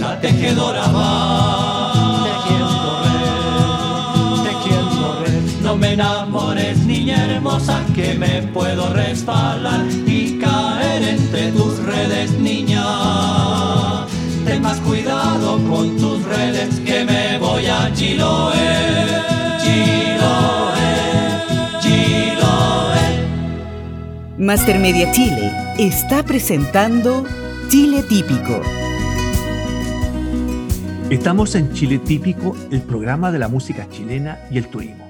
la 0.00 0.20
tejedora 0.20 0.86
va. 0.88 2.24
Tejiendo 2.24 3.02
red, 3.04 4.42
tejiendo 4.48 5.24
red. 5.24 5.62
No 5.62 5.76
me 5.76 5.92
enamores, 5.94 6.78
niña 6.78 7.24
hermosa, 7.24 7.80
que 7.94 8.14
me 8.14 8.42
puedo 8.52 8.92
resbalar 8.92 9.86
y 10.06 10.38
caer 10.38 11.02
entre 11.02 11.52
tus 11.52 11.78
redes, 11.78 12.32
niña. 12.32 12.84
Ten 14.44 14.60
más 14.62 14.78
cuidado 14.80 15.58
con 15.70 15.96
tus 15.96 16.22
redes, 16.24 16.80
que 16.80 17.04
me 17.04 17.38
voy 17.38 17.66
a 17.66 17.90
Chiloé. 17.94 19.22
Chiloé, 19.62 20.63
Master 24.44 24.78
Media 24.78 25.10
Chile 25.10 25.50
está 25.78 26.22
presentando 26.22 27.24
Chile 27.68 28.02
Típico. 28.02 28.60
Estamos 31.08 31.54
en 31.54 31.72
Chile 31.72 31.98
Típico, 31.98 32.54
el 32.70 32.82
programa 32.82 33.32
de 33.32 33.38
la 33.38 33.48
música 33.48 33.88
chilena 33.88 34.38
y 34.50 34.58
el 34.58 34.68
turismo. 34.68 35.08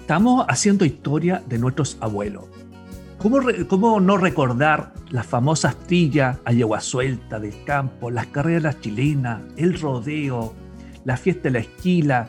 Estamos 0.00 0.46
haciendo 0.48 0.86
historia 0.86 1.42
de 1.46 1.58
nuestros 1.58 1.98
abuelos. 2.00 2.44
¿Cómo, 3.18 3.40
re- 3.40 3.66
cómo 3.66 4.00
no 4.00 4.16
recordar 4.16 4.94
las 5.10 5.26
famosas 5.26 5.76
trillas 5.80 6.38
a 6.46 6.52
yegua 6.52 6.80
suelta 6.80 7.38
del 7.38 7.64
campo, 7.64 8.10
las 8.10 8.28
carreras 8.28 8.80
chilenas, 8.80 9.42
el 9.58 9.78
rodeo, 9.78 10.54
la 11.04 11.18
fiesta 11.18 11.42
de 11.44 11.50
la 11.50 11.58
esquila, 11.58 12.26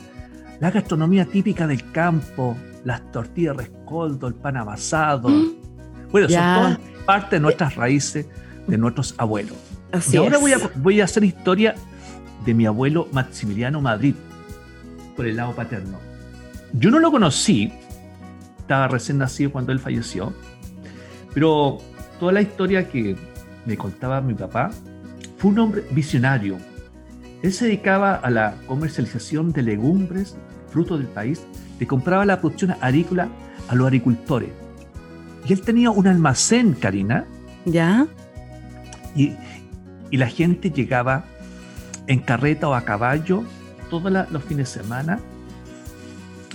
la 0.59 0.69
gastronomía 0.69 1.23
típica 1.23 1.65
del 1.65 1.89
campo, 1.93 2.57
las 2.83 3.09
tortillas 3.09 3.55
de 3.55 3.63
rescoldo, 3.63 4.27
el 4.27 4.35
pan 4.35 4.57
amasado? 4.57 5.29
Bueno, 6.11 6.27
Ya. 6.27 6.55
son 6.55 6.75
todas 6.75 7.05
parte 7.05 7.35
de 7.37 7.39
nuestras 7.41 7.75
raíces, 7.75 8.25
de 8.67 8.77
nuestros 8.77 9.15
abuelos. 9.17 9.57
Así 9.91 10.15
y 10.15 10.17
ahora 10.17 10.35
es. 10.35 10.41
voy 10.41 10.53
a, 10.53 10.57
voy 10.75 11.01
a 11.01 11.05
hacer 11.05 11.23
historia 11.23 11.75
de 12.45 12.53
mi 12.53 12.65
abuelo 12.65 13.07
Maximiliano 13.11 13.81
Madrid, 13.81 14.15
por 15.15 15.25
el 15.25 15.35
lado 15.37 15.53
paterno. 15.55 15.97
Yo 16.73 16.91
no 16.91 16.99
lo 16.99 17.11
conocí, 17.11 17.73
estaba 18.59 18.87
recién 18.87 19.17
nacido 19.17 19.51
cuando 19.51 19.71
él 19.71 19.79
falleció, 19.79 20.33
pero 21.33 21.79
toda 22.19 22.31
la 22.31 22.41
historia 22.41 22.87
que 22.87 23.15
me 23.65 23.77
contaba 23.77 24.21
mi 24.21 24.35
papá 24.35 24.69
fue 25.37 25.51
un 25.51 25.59
hombre 25.59 25.83
visionario, 25.91 26.57
él 27.41 27.53
se 27.53 27.65
dedicaba 27.65 28.15
a 28.15 28.29
la 28.29 28.55
comercialización 28.67 29.51
de 29.53 29.63
legumbres, 29.63 30.37
frutos 30.69 30.99
del 30.99 31.07
país, 31.07 31.41
le 31.79 31.87
compraba 31.87 32.25
la 32.25 32.39
producción 32.39 32.75
agrícola 32.81 33.29
a 33.69 33.75
los 33.75 33.87
agricultores. 33.87 34.49
Y 35.49 35.53
él 35.53 35.61
tenía 35.61 35.89
un 35.89 36.05
almacén, 36.05 36.73
Karina, 36.73 37.25
¿Ya? 37.65 38.05
y, 39.15 39.33
y 40.11 40.17
la 40.17 40.27
gente 40.27 40.69
llegaba 40.69 41.25
en 42.05 42.19
carreta 42.19 42.69
o 42.69 42.75
a 42.75 42.81
caballo 42.85 43.43
todos 43.89 44.11
los 44.31 44.43
fines 44.43 44.71
de 44.73 44.79
semana 44.81 45.19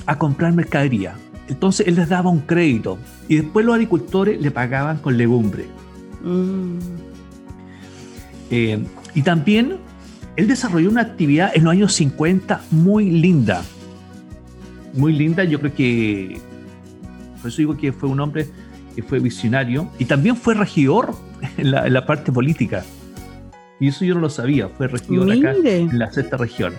a 0.06 0.16
comprar 0.16 0.52
mercadería. 0.52 1.14
Entonces 1.48 1.86
él 1.88 1.96
les 1.96 2.08
daba 2.08 2.30
un 2.30 2.40
crédito 2.40 2.98
y 3.28 3.36
después 3.36 3.66
los 3.66 3.74
agricultores 3.74 4.40
le 4.40 4.50
pagaban 4.50 4.98
con 4.98 5.16
legumbre. 5.16 5.66
Mm, 6.22 6.78
Eh, 8.50 8.78
y 9.14 9.22
también 9.22 9.78
él 10.36 10.46
desarrolló 10.46 10.88
una 10.90 11.00
actividad 11.00 11.50
en 11.54 11.64
los 11.64 11.72
años 11.72 11.92
50 11.94 12.60
muy 12.70 13.10
linda. 13.10 13.64
Muy 14.92 15.12
linda, 15.14 15.42
yo 15.44 15.58
creo 15.58 15.74
que, 15.74 16.40
por 17.40 17.48
eso 17.48 17.56
digo 17.58 17.76
que 17.76 17.92
fue 17.92 18.08
un 18.08 18.20
hombre 18.20 18.46
que 18.94 19.02
fue 19.02 19.18
visionario 19.18 19.88
y 19.98 20.04
también 20.04 20.36
fue 20.36 20.54
regidor 20.54 21.14
en 21.56 21.70
la, 21.70 21.86
en 21.86 21.92
la 21.92 22.06
parte 22.06 22.32
política. 22.32 22.84
Y 23.80 23.88
eso 23.88 24.04
yo 24.04 24.14
no 24.14 24.20
lo 24.20 24.30
sabía, 24.30 24.68
fue 24.68 24.88
regidor 24.88 25.30
acá 25.32 25.52
en 25.64 25.98
la 25.98 26.12
sexta 26.12 26.36
región. 26.36 26.72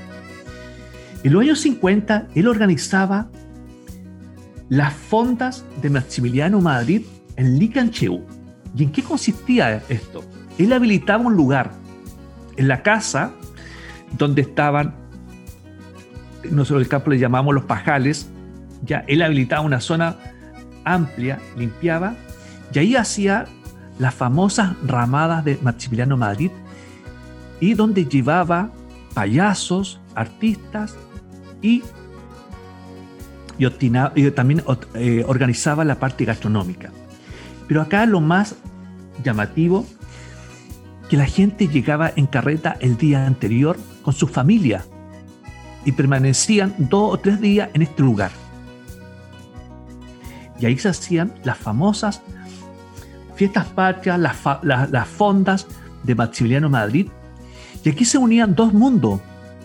En 1.23 1.33
los 1.33 1.41
años 1.41 1.59
50 1.59 2.27
él 2.35 2.47
organizaba 2.47 3.29
las 4.69 4.93
fondas 4.93 5.65
de 5.81 5.89
Maximiliano 5.89 6.61
Madrid 6.61 7.01
en 7.35 7.59
Licancheu. 7.59 8.21
¿Y 8.75 8.83
en 8.83 8.91
qué 8.91 9.03
consistía 9.03 9.81
esto? 9.89 10.23
Él 10.57 10.73
habilitaba 10.73 11.23
un 11.23 11.35
lugar 11.35 11.71
en 12.57 12.67
la 12.67 12.81
casa 12.81 13.33
donde 14.17 14.41
estaban, 14.41 14.95
nosotros 16.49 16.81
el 16.81 16.87
campo 16.87 17.09
le 17.09 17.19
llamamos 17.19 17.53
los 17.53 17.65
pajales, 17.65 18.29
ya 18.83 19.03
él 19.07 19.21
habilitaba 19.21 19.61
una 19.61 19.81
zona 19.81 20.15
amplia, 20.85 21.39
limpiaba, 21.57 22.15
y 22.73 22.79
ahí 22.79 22.95
hacía 22.95 23.45
las 23.99 24.13
famosas 24.13 24.75
ramadas 24.85 25.43
de 25.43 25.59
Maximiliano 25.61 26.17
Madrid, 26.17 26.51
y 27.59 27.73
donde 27.73 28.05
llevaba 28.05 28.69
payasos, 29.13 29.99
artistas 30.13 30.95
y, 31.61 31.83
y, 33.57 34.31
también 34.31 34.63
eh, 34.93 35.23
organizaba 35.27 35.83
la 35.83 35.95
parte 35.95 36.25
gastronómica. 36.25 36.91
Pero 37.67 37.81
acá 37.81 38.05
lo 38.05 38.21
más 38.21 38.55
llamativo, 39.23 39.85
que 41.09 41.17
la 41.17 41.25
gente 41.25 41.67
llegaba 41.67 42.11
en 42.15 42.27
carreta 42.27 42.77
el 42.79 42.97
día 42.97 43.25
anterior 43.25 43.77
con 44.01 44.13
su 44.13 44.27
familia 44.27 44.85
y 45.85 45.91
permanecían 45.91 46.73
dos 46.77 47.13
o 47.13 47.17
tres 47.19 47.39
días 47.39 47.69
en 47.73 47.83
este 47.83 48.01
lugar. 48.01 48.31
Y 50.59 50.65
ahí 50.65 50.77
se 50.77 50.89
hacían 50.89 51.33
las 51.43 51.57
famosas 51.57 52.21
fiestas 53.35 53.65
patrias, 53.67 54.17
las, 54.19 54.35
fa- 54.37 54.59
las- 54.63 54.89
las 54.91 55.07
fondas 55.07 55.67
de 56.03 56.15
Maximiliano 56.15 56.69
Madrid. 56.69 57.07
Y 57.83 57.89
aquí 57.89 58.05
se 58.05 58.17
unían 58.17 58.55
dos 58.55 58.73
mundos. 58.73 59.19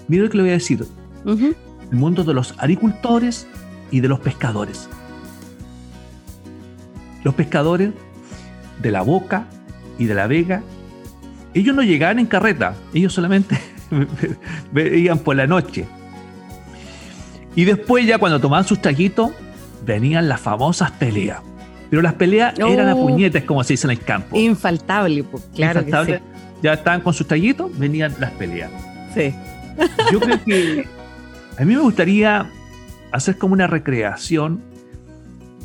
Mira 0.08 0.24
lo 0.24 0.30
que 0.30 0.36
le 0.38 0.42
voy 0.42 0.50
a 0.50 0.54
decir. 0.54 0.84
El 1.24 1.96
mundo 1.96 2.24
de 2.24 2.34
los 2.34 2.54
agricultores 2.58 3.46
y 3.90 4.00
de 4.00 4.08
los 4.08 4.18
pescadores. 4.20 4.88
Los 7.22 7.34
pescadores 7.34 7.92
de 8.82 8.90
la 8.90 9.02
Boca 9.02 9.46
y 9.98 10.06
de 10.06 10.14
la 10.14 10.26
Vega, 10.26 10.62
ellos 11.54 11.76
no 11.76 11.82
llegaban 11.82 12.18
en 12.18 12.26
carreta, 12.26 12.74
ellos 12.94 13.12
solamente 13.12 13.58
veían 14.72 15.18
por 15.18 15.36
la 15.36 15.46
noche. 15.46 15.86
Y 17.54 17.64
después 17.64 18.06
ya 18.06 18.18
cuando 18.18 18.40
tomaban 18.40 18.64
sus 18.64 18.80
traguitos, 18.80 19.32
venían 19.84 20.28
las 20.28 20.40
famosas 20.40 20.90
peleas. 20.92 21.40
Pero 21.90 22.02
las 22.02 22.14
peleas 22.14 22.54
eran 22.58 22.88
a 22.88 22.94
Oh. 22.94 23.06
puñetes, 23.06 23.44
como 23.44 23.64
se 23.64 23.72
dice 23.72 23.86
en 23.86 23.92
el 23.92 24.00
campo. 24.00 24.36
Infaltable, 24.38 25.24
pues, 25.24 25.42
claro 25.54 25.80
Infaltable. 25.80 26.22
Ya 26.62 26.74
estaban 26.74 27.00
con 27.00 27.12
sus 27.14 27.26
traguitos, 27.26 27.76
venían 27.78 28.14
las 28.20 28.30
peleas. 28.32 28.70
sí. 29.14 29.34
Yo 30.12 30.20
creo 30.20 30.38
que 30.44 30.86
a 31.58 31.64
mí 31.64 31.74
me 31.74 31.80
gustaría 31.80 32.50
hacer 33.12 33.38
como 33.38 33.54
una 33.54 33.66
recreación. 33.66 34.60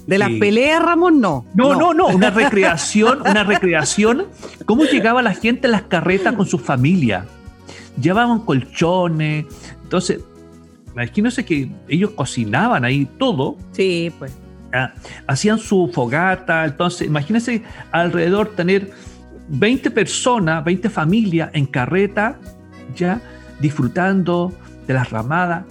De 0.07 0.17
las 0.17 0.29
peleas, 0.39 0.81
Ramón, 0.83 1.19
no. 1.19 1.45
No, 1.53 1.75
no, 1.75 1.93
no, 1.93 2.07
una 2.07 2.29
recreación, 2.31 3.21
una 3.21 3.43
recreación. 3.43 4.27
¿Cómo 4.65 4.85
llegaba 4.85 5.21
la 5.21 5.33
gente 5.33 5.67
en 5.67 5.71
las 5.71 5.81
carretas 5.83 6.33
con 6.35 6.45
su 6.45 6.59
familia? 6.59 7.25
Llevaban 7.99 8.39
colchones. 8.41 9.45
Entonces, 9.83 10.21
imagínense 10.95 11.43
que 11.45 11.69
ellos 11.87 12.11
cocinaban 12.11 12.83
ahí 12.85 13.05
todo. 13.19 13.57
Sí, 13.73 14.11
pues. 14.17 14.31
ah, 14.73 14.93
hacían 15.27 15.59
su 15.59 15.89
fogata. 15.93 16.65
Entonces, 16.65 17.07
imagínense 17.07 17.61
alrededor 17.91 18.55
tener 18.55 18.91
20 19.49 19.91
personas, 19.91 20.63
20 20.63 20.89
familias 20.89 21.49
en 21.53 21.65
carreta, 21.67 22.39
ya 22.95 23.21
disfrutando 23.59 24.51
de 24.87 24.93
las 24.93 25.09
ramadas. 25.11 25.65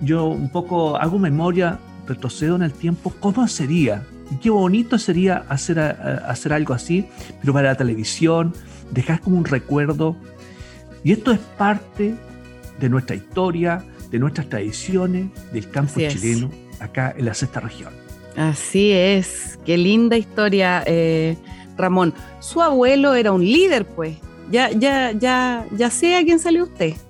Yo 0.00 0.26
un 0.26 0.50
poco 0.50 0.96
hago 0.96 1.18
memoria, 1.18 1.78
retrocedo 2.06 2.56
en 2.56 2.62
el 2.62 2.72
tiempo, 2.72 3.12
¿cómo 3.20 3.46
sería? 3.48 4.02
Qué 4.42 4.50
bonito 4.50 4.98
sería 4.98 5.44
hacer, 5.48 5.78
a- 5.80 6.22
hacer 6.28 6.52
algo 6.52 6.74
así, 6.74 7.06
pero 7.40 7.52
para 7.52 7.68
la 7.70 7.74
televisión, 7.76 8.54
dejar 8.90 9.20
como 9.20 9.36
un 9.38 9.44
recuerdo. 9.44 10.16
Y 11.04 11.12
esto 11.12 11.32
es 11.32 11.38
parte 11.58 12.14
de 12.80 12.88
nuestra 12.88 13.16
historia, 13.16 13.82
de 14.10 14.18
nuestras 14.18 14.48
tradiciones, 14.48 15.26
del 15.52 15.68
campo 15.70 16.00
chileno, 16.00 16.50
acá 16.80 17.14
en 17.16 17.24
la 17.24 17.34
sexta 17.34 17.60
región. 17.60 17.92
Así 18.36 18.92
es. 18.92 19.58
Qué 19.66 19.76
linda 19.76 20.16
historia, 20.16 20.82
eh, 20.86 21.36
Ramón. 21.76 22.14
Su 22.40 22.62
abuelo 22.62 23.14
era 23.14 23.32
un 23.32 23.42
líder, 23.42 23.84
pues. 23.84 24.16
Ya, 24.50 24.70
ya, 24.70 25.12
ya, 25.12 25.66
ya 25.76 25.90
sé 25.90 26.16
a 26.16 26.24
quién 26.24 26.38
salió 26.38 26.64
usted. 26.64 26.94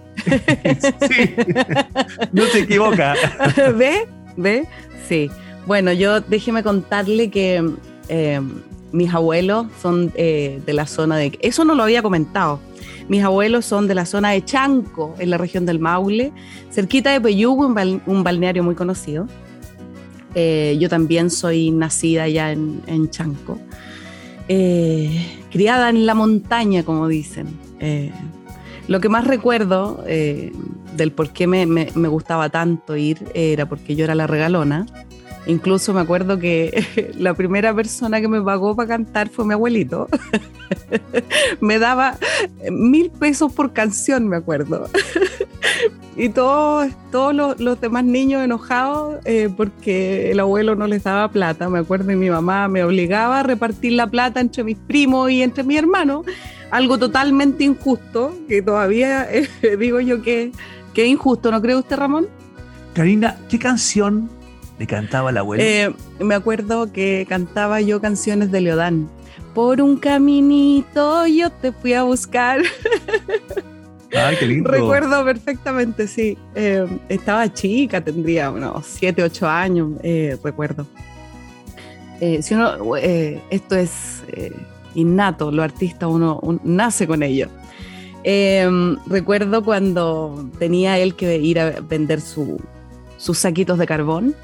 Sí, 1.08 1.34
no 2.32 2.44
se 2.46 2.60
equivoca. 2.60 3.14
¿Ve? 3.76 4.08
¿Ve? 4.36 4.66
Sí. 5.08 5.30
Bueno, 5.66 5.92
yo 5.92 6.20
déjeme 6.20 6.62
contarle 6.62 7.30
que 7.30 7.62
eh, 8.08 8.40
mis 8.92 9.12
abuelos 9.12 9.66
son 9.80 10.12
eh, 10.16 10.60
de 10.64 10.72
la 10.72 10.86
zona 10.86 11.16
de... 11.16 11.38
Eso 11.40 11.64
no 11.64 11.74
lo 11.74 11.82
había 11.82 12.02
comentado. 12.02 12.60
Mis 13.08 13.22
abuelos 13.22 13.64
son 13.64 13.88
de 13.88 13.94
la 13.94 14.04
zona 14.04 14.30
de 14.30 14.44
Chanco, 14.44 15.14
en 15.18 15.30
la 15.30 15.38
región 15.38 15.64
del 15.66 15.78
Maule, 15.78 16.32
cerquita 16.70 17.10
de 17.10 17.20
Peyúgue, 17.20 17.66
un, 17.66 17.74
bal- 17.74 18.02
un 18.06 18.22
balneario 18.22 18.62
muy 18.62 18.74
conocido. 18.74 19.26
Eh, 20.34 20.76
yo 20.78 20.88
también 20.88 21.30
soy 21.30 21.70
nacida 21.70 22.24
allá 22.24 22.52
en, 22.52 23.08
Chanco. 23.10 23.58
Eh, 24.48 25.26
criada 25.50 25.88
en 25.90 26.04
la 26.06 26.14
montaña, 26.14 26.82
como 26.84 27.08
dicen. 27.08 27.46
Eh, 27.80 28.12
lo 28.88 29.00
que 29.00 29.08
más 29.08 29.26
recuerdo 29.26 30.02
del 30.06 31.12
por 31.12 31.30
qué 31.32 31.46
me 31.46 32.08
gustaba 32.08 32.48
tanto 32.50 32.96
ir 32.96 33.18
era 33.34 33.68
porque 33.68 33.94
yo 33.96 34.04
era 34.04 34.14
la 34.14 34.26
regalona. 34.26 34.86
Incluso 35.48 35.94
me 35.94 36.02
acuerdo 36.02 36.38
que 36.38 37.12
la 37.18 37.32
primera 37.32 37.74
persona 37.74 38.20
que 38.20 38.28
me 38.28 38.40
pagó 38.42 38.76
para 38.76 38.88
cantar 38.88 39.30
fue 39.30 39.46
mi 39.46 39.54
abuelito. 39.54 40.06
me 41.60 41.78
daba 41.78 42.18
mil 42.70 43.10
pesos 43.10 43.50
por 43.54 43.72
canción, 43.72 44.28
me 44.28 44.36
acuerdo. 44.36 44.88
y 46.16 46.28
todos, 46.28 46.88
todos 47.10 47.34
los, 47.34 47.60
los 47.60 47.80
demás 47.80 48.04
niños 48.04 48.44
enojados 48.44 49.20
eh, 49.24 49.48
porque 49.56 50.30
el 50.30 50.40
abuelo 50.40 50.74
no 50.74 50.86
les 50.86 51.04
daba 51.04 51.30
plata. 51.30 51.70
Me 51.70 51.78
acuerdo 51.78 52.12
y 52.12 52.16
mi 52.16 52.28
mamá 52.28 52.68
me 52.68 52.84
obligaba 52.84 53.40
a 53.40 53.42
repartir 53.42 53.92
la 53.92 54.06
plata 54.06 54.40
entre 54.40 54.64
mis 54.64 54.76
primos 54.76 55.30
y 55.30 55.42
entre 55.42 55.64
mis 55.64 55.78
hermanos. 55.78 56.26
Algo 56.70 56.98
totalmente 56.98 57.64
injusto, 57.64 58.36
que 58.46 58.60
todavía 58.60 59.26
eh, 59.32 59.48
digo 59.78 59.98
yo 60.00 60.20
que, 60.20 60.52
que 60.92 61.04
es 61.04 61.08
injusto, 61.08 61.50
¿no 61.50 61.62
cree 61.62 61.74
usted, 61.74 61.96
Ramón? 61.96 62.26
Karina, 62.92 63.38
¿qué 63.48 63.58
canción 63.58 64.28
le 64.78 64.86
cantaba 64.86 65.32
la 65.32 65.40
abuela? 65.40 65.62
Eh, 65.64 65.92
me 66.20 66.34
acuerdo 66.34 66.92
que 66.92 67.26
cantaba 67.28 67.80
yo 67.80 68.00
canciones 68.00 68.50
de 68.52 68.60
Leodán. 68.60 69.08
Por 69.54 69.80
un 69.80 69.96
caminito 69.96 71.26
yo 71.26 71.50
te 71.50 71.72
fui 71.72 71.92
a 71.94 72.02
buscar. 72.04 72.60
Ay, 74.16 74.36
qué 74.38 74.46
lindo. 74.46 74.70
Recuerdo 74.70 75.24
perfectamente, 75.24 76.06
sí. 76.08 76.38
Eh, 76.54 76.86
estaba 77.08 77.52
chica, 77.52 78.00
tendría 78.02 78.50
unos 78.50 78.86
7, 78.86 79.22
8 79.22 79.46
años, 79.48 79.90
eh, 80.02 80.36
recuerdo. 80.42 80.86
Si 82.40 82.52
uno, 82.54 82.96
esto 82.96 83.76
es 83.76 84.22
innato, 84.96 85.52
los 85.52 85.62
artistas 85.64 86.08
uno, 86.10 86.40
un- 86.42 86.60
nace 86.64 87.06
con 87.06 87.22
ello. 87.22 87.48
Recuerdo 89.06 89.62
cuando 89.62 90.48
tenía 90.58 90.98
él 90.98 91.14
que 91.14 91.36
ir 91.38 91.60
a 91.60 91.70
vender 91.80 92.20
su- 92.20 92.60
sus 93.18 93.38
saquitos 93.38 93.78
de 93.78 93.86
carbón 93.86 94.34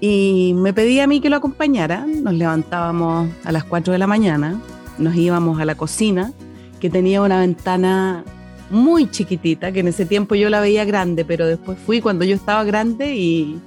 y 0.00 0.52
me 0.54 0.72
pedía 0.72 1.04
a 1.04 1.06
mí 1.06 1.20
que 1.20 1.30
lo 1.30 1.36
acompañara. 1.36 2.06
Nos 2.06 2.34
levantábamos 2.34 3.30
a 3.44 3.52
las 3.52 3.64
4 3.64 3.92
de 3.92 3.98
la 3.98 4.06
mañana, 4.06 4.60
nos 4.98 5.14
íbamos 5.16 5.60
a 5.60 5.64
la 5.64 5.74
cocina, 5.74 6.32
que 6.80 6.90
tenía 6.90 7.22
una 7.22 7.40
ventana 7.40 8.24
muy 8.70 9.10
chiquitita, 9.10 9.72
que 9.72 9.80
en 9.80 9.88
ese 9.88 10.06
tiempo 10.06 10.34
yo 10.34 10.50
la 10.50 10.60
veía 10.60 10.84
grande, 10.84 11.24
pero 11.24 11.46
después 11.46 11.78
fui 11.78 12.00
cuando 12.00 12.24
yo 12.24 12.34
estaba 12.34 12.64
grande 12.64 13.14
y, 13.14 13.58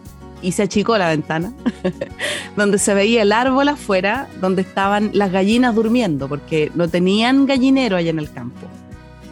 y 0.42 0.52
se 0.52 0.64
achicó 0.64 0.98
la 0.98 1.10
ventana, 1.10 1.54
donde 2.56 2.78
se 2.78 2.94
veía 2.94 3.22
el 3.22 3.32
árbol 3.32 3.70
afuera, 3.70 4.28
donde 4.42 4.62
estaban 4.62 5.12
las 5.14 5.32
gallinas 5.32 5.74
durmiendo, 5.74 6.28
porque 6.28 6.72
no 6.76 6.88
tenían 6.88 7.46
gallinero 7.46 7.96
allá 7.96 8.10
en 8.10 8.20
el 8.20 8.32
campo. 8.32 8.68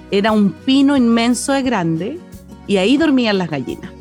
Era 0.10 0.32
un 0.32 0.52
pino 0.52 0.96
inmenso 0.96 1.52
de 1.52 1.62
grande 1.64 2.20
y 2.66 2.78
ahí 2.78 2.98
dormían 2.98 3.38
las 3.38 3.50
gallinas. 3.50 3.97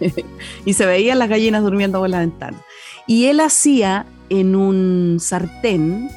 y 0.64 0.72
se 0.72 0.86
veían 0.86 1.18
las 1.18 1.28
gallinas 1.28 1.62
durmiendo 1.62 2.00
por 2.00 2.10
la 2.10 2.20
ventana. 2.20 2.58
Y 3.06 3.26
él 3.26 3.40
hacía 3.40 4.06
en 4.28 4.54
un 4.54 5.18
sartén, 5.20 6.10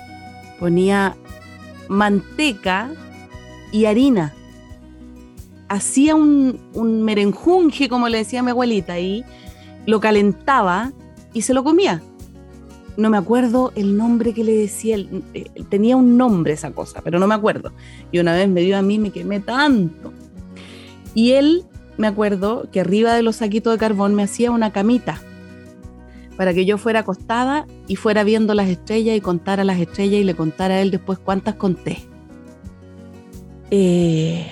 ponía 0.60 1.16
manteca 1.88 2.92
y 3.72 3.86
harina. 3.86 4.34
Hacía 5.70 6.16
un, 6.16 6.60
un 6.74 7.02
merenjunje, 7.04 7.90
como 7.90 8.10
le 8.10 8.20
decía 8.20 8.44
mi 8.44 8.52
abuelita, 8.52 9.00
y 9.00 9.24
lo 9.86 10.00
calentaba 10.00 10.92
y 11.34 11.42
se 11.42 11.54
lo 11.54 11.64
comía. 11.64 12.02
No 12.96 13.10
me 13.10 13.18
acuerdo 13.18 13.72
el 13.76 13.98
nombre 13.98 14.34
que 14.34 14.44
le 14.44 14.54
decía, 14.54 14.98
eh, 15.34 15.46
tenía 15.70 15.96
un 15.96 16.16
nombre 16.16 16.54
esa 16.54 16.72
cosa, 16.72 17.02
pero 17.02 17.18
no 17.18 17.28
me 17.28 17.34
acuerdo. 17.34 17.72
Y 18.12 18.20
una 18.20 18.34
vez 18.34 18.48
me 18.48 18.62
dio 18.62 18.78
a 18.78 18.84
mí, 18.84 19.00
me 19.00 19.10
quemé 19.10 19.40
tanto. 19.40 20.14
Y 21.16 21.32
él, 21.32 21.64
me 21.98 22.08
acuerdo 22.08 22.70
que 22.72 22.80
arriba 22.82 23.14
de 23.14 23.24
los 23.24 23.38
saquitos 23.38 23.74
de 23.74 23.80
carbón 23.80 24.16
me 24.16 24.24
hacía 24.24 24.52
una 24.52 24.72
camita 24.72 25.22
para 26.38 26.54
que 26.54 26.66
yo 26.66 26.78
fuera 26.78 27.02
acostada 27.02 27.68
y 27.88 27.96
fuera 27.96 28.24
viendo 28.24 28.54
las 28.54 28.68
estrellas 28.70 29.16
y 29.16 29.22
contara 29.22 29.64
las 29.64 29.80
estrellas 29.80 30.22
y 30.22 30.24
le 30.24 30.36
contara 30.36 30.76
a 30.76 30.82
él 30.82 30.92
después 30.92 31.20
cuántas 31.20 31.56
conté. 31.56 32.00
Eh, 33.70 34.48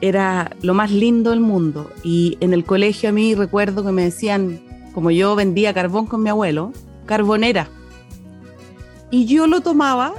era 0.00 0.50
lo 0.62 0.74
más 0.74 0.90
lindo 0.90 1.30
del 1.30 1.40
mundo. 1.40 1.90
Y 2.02 2.36
en 2.40 2.52
el 2.52 2.64
colegio 2.64 3.10
a 3.10 3.12
mí 3.12 3.34
recuerdo 3.34 3.84
que 3.84 3.92
me 3.92 4.04
decían, 4.04 4.60
como 4.94 5.10
yo 5.10 5.34
vendía 5.36 5.74
carbón 5.74 6.06
con 6.06 6.22
mi 6.22 6.30
abuelo, 6.30 6.72
carbonera. 7.06 7.68
Y 9.10 9.26
yo 9.26 9.46
lo 9.46 9.60
tomaba 9.60 10.14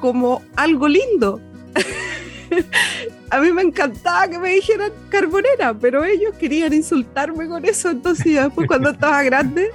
como 0.00 0.42
algo 0.56 0.88
lindo. 0.88 1.40
a 3.30 3.40
mí 3.40 3.52
me 3.52 3.62
encantaba 3.62 4.28
que 4.28 4.38
me 4.38 4.50
dijeran 4.50 4.90
carbonera, 5.08 5.72
pero 5.74 6.04
ellos 6.04 6.34
querían 6.38 6.72
insultarme 6.72 7.46
con 7.46 7.64
eso. 7.64 7.90
Entonces, 7.90 8.34
después, 8.34 8.66
cuando 8.66 8.90
estaba 8.90 9.22
grande, 9.22 9.70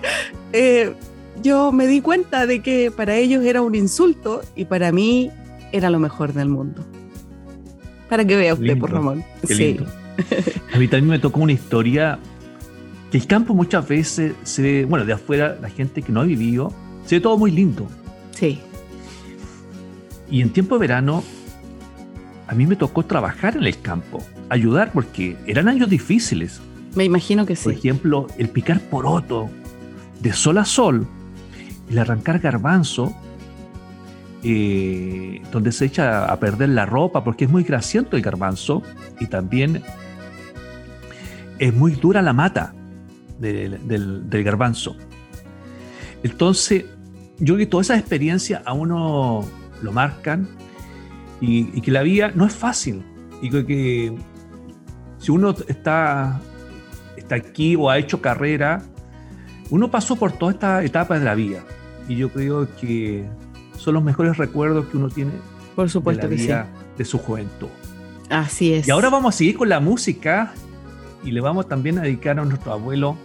eh, 0.52 0.94
yo 1.42 1.72
me 1.72 1.88
di 1.88 2.02
cuenta 2.02 2.46
de 2.46 2.62
que 2.62 2.92
para 2.92 3.16
ellos 3.16 3.46
era 3.46 3.62
un 3.62 3.74
insulto 3.74 4.42
y 4.56 4.66
para 4.66 4.92
mí 4.92 5.32
era 5.72 5.90
lo 5.90 6.00
mejor 6.00 6.34
del 6.34 6.50
mundo. 6.50 6.86
Para 8.10 8.26
que 8.26 8.36
vea 8.36 8.54
usted, 8.54 8.78
por 8.78 8.92
Ramón. 8.92 9.24
sí. 9.44 9.78
A 10.74 10.78
mí 10.78 10.88
también 10.88 11.10
me 11.10 11.20
tocó 11.20 11.42
una 11.42 11.52
historia 11.52 12.20
que 13.12 13.18
el 13.18 13.28
campo 13.28 13.54
muchas 13.54 13.88
veces 13.88 14.34
se 14.44 14.62
ve, 14.62 14.86
bueno, 14.86 15.06
de 15.06 15.14
afuera, 15.14 15.58
la 15.62 15.70
gente 15.70 16.02
que 16.02 16.12
no 16.12 16.22
ha 16.22 16.24
vivido, 16.24 16.74
se 17.06 17.16
ve 17.16 17.22
todo 17.22 17.38
muy 17.38 17.52
lindo. 17.52 17.88
Sí. 18.32 18.60
Y 20.30 20.42
en 20.42 20.52
tiempo 20.52 20.76
de 20.76 20.80
verano, 20.80 21.24
a 22.48 22.54
mí 22.54 22.68
me 22.68 22.76
tocó 22.76 23.04
trabajar 23.04 23.58
en 23.58 23.64
el 23.64 23.80
campo, 23.82 24.24
ayudar, 24.50 24.92
porque 24.94 25.38
eran 25.48 25.68
años 25.68 25.90
difíciles. 25.90 26.62
Me 26.96 27.04
imagino 27.04 27.46
que 27.46 27.56
sí. 27.56 27.64
Por 27.64 27.74
ejemplo, 27.74 28.28
el 28.38 28.50
picar 28.50 28.80
poroto 28.80 29.50
de 30.22 30.34
sol 30.34 30.58
a 30.58 30.66
sol, 30.66 31.08
el 31.90 31.98
arrancar 31.98 32.40
garbanzo, 32.40 33.16
eh, 34.44 35.42
donde 35.52 35.72
se 35.72 35.86
echa 35.86 36.26
a 36.26 36.40
perder 36.40 36.70
la 36.70 36.86
ropa 36.86 37.24
porque 37.24 37.46
es 37.46 37.52
muy 37.52 37.64
grasiento 37.64 38.16
el 38.16 38.22
garbanzo 38.22 38.84
y 39.20 39.26
también 39.26 39.82
es 41.58 41.74
muy 41.74 41.94
dura 41.94 42.22
la 42.22 42.34
mata 42.34 42.74
del, 43.40 43.88
del, 43.88 44.44
garbanzo. 44.44 44.96
Entonces, 46.22 46.86
yo 47.40 47.56
creo 47.56 47.58
que 47.58 47.66
toda 47.66 47.82
esa 47.82 47.98
experiencia 47.98 48.62
a 48.66 48.74
uno 48.74 49.46
lo 49.82 49.92
marcan 49.92 50.48
y, 51.46 51.82
que 51.82 51.92
la 51.92 52.02
vida 52.02 52.32
no 52.34 52.46
es 52.46 52.54
fácil. 52.54 53.04
Y 53.42 53.50
que 53.50 54.14
si 55.20 55.32
uno 55.32 55.56
está, 55.68 56.42
está 57.18 57.36
aquí 57.36 57.76
o 57.76 57.90
ha 57.90 57.98
hecho 57.98 58.22
carrera, 58.22 58.82
uno 59.70 59.92
pasó 59.92 60.16
por 60.16 60.32
toda 60.32 60.52
esta 60.52 60.84
etapa 60.84 61.20
de 61.20 61.26
la 61.26 61.36
vida. 61.36 61.64
Y 62.08 62.16
yo 62.16 62.30
creo 62.30 62.68
que 62.76 63.26
son 63.78 63.96
los 63.96 64.04
mejores 64.04 64.38
recuerdos 64.38 64.88
que 64.88 64.98
uno 64.98 65.10
tiene 65.10 65.32
Por 65.76 65.90
supuesto 65.90 66.28
de 66.28 66.36
que 66.36 66.42
sí. 66.42 66.52
de 66.98 67.06
su 67.06 67.18
juventud. 67.18 67.68
Así 68.30 68.74
es. 68.74 68.88
Y 68.88 68.92
ahora 68.92 69.10
vamos 69.10 69.36
a 69.36 69.38
seguir 69.38 69.58
con 69.58 69.70
la 69.70 69.80
música 69.80 70.54
y 71.24 71.32
le 71.32 71.42
vamos 71.42 71.68
también 71.68 72.00
a 72.00 72.02
dedicar 72.02 72.40
a 72.40 72.46
nuestro 72.46 72.72
abuelo 72.72 73.18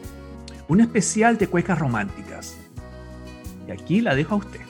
un 0.69 0.81
especial 0.81 1.37
de 1.39 1.47
cuecas 1.49 1.79
románticas. 1.79 2.57
Y 3.67 3.71
aquí 3.71 4.01
la 4.01 4.15
dejo 4.15 4.35
a 4.35 4.39
usted. 4.39 4.70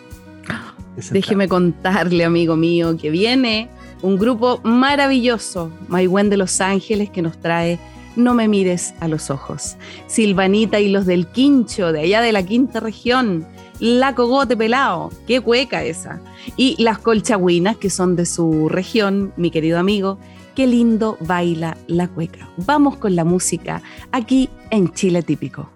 Déjeme 1.10 1.48
contarle, 1.48 2.24
amigo 2.24 2.56
mío, 2.56 2.96
que 2.96 3.10
viene 3.10 3.68
un 4.02 4.16
grupo 4.16 4.60
maravilloso, 4.64 5.70
Maigüen 5.88 6.30
de 6.30 6.36
Los 6.36 6.60
Ángeles, 6.60 7.10
que 7.10 7.22
nos 7.22 7.38
trae 7.38 7.78
No 8.16 8.34
me 8.34 8.48
mires 8.48 8.94
a 9.00 9.08
los 9.08 9.30
ojos. 9.30 9.76
Silvanita 10.06 10.80
y 10.80 10.88
los 10.88 11.06
del 11.06 11.26
Quincho, 11.26 11.92
de 11.92 12.00
allá 12.00 12.20
de 12.20 12.32
la 12.32 12.42
quinta 12.42 12.80
región. 12.80 13.46
La 13.78 14.14
Cogote 14.14 14.56
Pelao, 14.56 15.10
qué 15.26 15.40
cueca 15.40 15.84
esa. 15.84 16.20
Y 16.56 16.82
las 16.82 16.98
Colchagüinas, 16.98 17.76
que 17.76 17.88
son 17.88 18.16
de 18.16 18.26
su 18.26 18.68
región, 18.68 19.32
mi 19.36 19.50
querido 19.50 19.78
amigo, 19.78 20.18
qué 20.54 20.66
lindo 20.66 21.16
baila 21.20 21.76
la 21.86 22.08
cueca. 22.08 22.48
Vamos 22.58 22.96
con 22.96 23.16
la 23.16 23.24
música 23.24 23.82
aquí 24.12 24.50
en 24.70 24.92
Chile 24.92 25.22
Típico. 25.22 25.70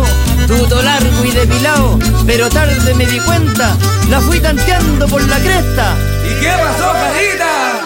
Pelado, 0.00 0.06
tuto 0.46 0.82
largo 0.82 1.24
y 1.24 1.30
depilado, 1.30 1.98
pero 2.26 2.48
tarde 2.48 2.94
me 2.94 3.06
di 3.06 3.20
cuenta, 3.20 3.76
la 4.08 4.20
fui 4.20 4.40
tanteando 4.40 5.06
por 5.08 5.22
la 5.26 5.38
cresta. 5.38 5.96
¿Y 6.24 6.40
qué 6.40 6.50
pasó, 6.50 6.92
carita? 6.92 7.80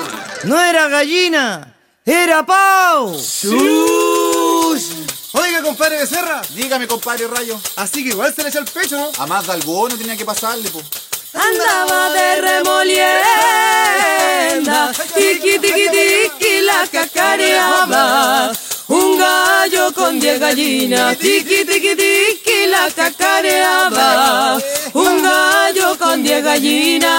No 0.44 0.60
era 0.62 0.88
gallina, 0.88 1.74
era 2.04 2.44
pau. 2.46 3.16
Oiga, 5.32 5.62
compadre 5.62 5.98
Becerra, 5.98 6.40
Dígame, 6.54 6.86
compadre 6.86 7.26
Rayo. 7.28 7.60
así 7.76 8.02
que 8.02 8.08
igual 8.10 8.34
se 8.34 8.42
le 8.42 8.48
echa 8.48 8.60
el 8.60 8.64
pecho, 8.64 8.96
¿no? 8.96 9.10
A 9.22 9.26
más 9.26 9.46
de 9.46 9.52
alguno 9.52 9.96
tenía 9.96 10.16
que 10.16 10.24
pasarle, 10.24 10.70
po. 10.70 10.80
Andaba 11.34 12.08
de 12.10 12.40
remolienda, 12.40 13.20
tiki 15.14 15.58
tiki 15.58 15.88
tiki 15.90 16.60
la 16.62 16.86
cacareaba. 16.90 18.52
Un 18.88 19.18
gallo 19.18 19.92
con 19.92 20.18
diez 20.18 20.40
gallinas, 20.40 21.18
tiki 21.18 21.62
tiki 21.66 21.94
tiki 21.94 22.66
la 22.68 22.88
cacareaba. 22.88 24.56
Un 24.94 25.22
gallo 25.22 25.98
con 25.98 26.22
diez 26.22 26.42
gallinas. 26.42 27.10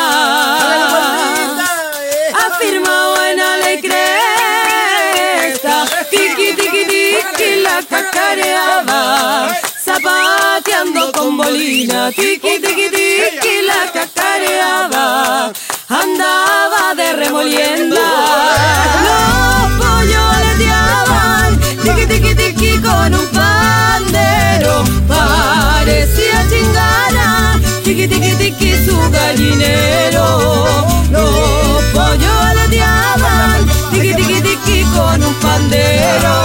Afirmado 2.34 3.23
en 3.23 3.38
ley 3.62 3.82
cresta, 3.82 5.86
tiki 6.10 6.53
tiki 6.55 6.86
tiki 6.86 7.62
la 7.62 7.84
cacareaba. 7.88 9.55
Zapateando 9.86 11.12
con 11.12 11.38
bolina, 11.38 12.12
tiki 12.12 12.60
tiki 12.63 12.89
tiki 12.89 13.62
la 13.69 13.91
cacareaba. 13.93 15.53
Andaba 15.88 16.95
de 16.95 17.13
remolienda. 17.13 18.08
Pollos 19.99 20.35
aleteaban, 20.38 21.59
tiki 21.83 22.05
tiki 22.07 22.35
tiki 22.35 22.79
con 22.79 23.13
un 23.13 23.27
pandero. 23.38 24.83
Parecía 25.07 26.39
chingana, 26.49 27.59
tiki 27.83 28.07
tiki 28.07 28.31
tiki 28.35 28.71
su 28.85 28.95
gallinero. 29.12 30.27
Los 31.12 31.83
pollos 31.93 32.38
aleteaban, 32.49 33.65
tiki 33.91 34.13
tiki 34.13 34.41
tiki 34.41 34.83
con 34.95 35.23
un 35.23 35.33
pandero. 35.35 36.35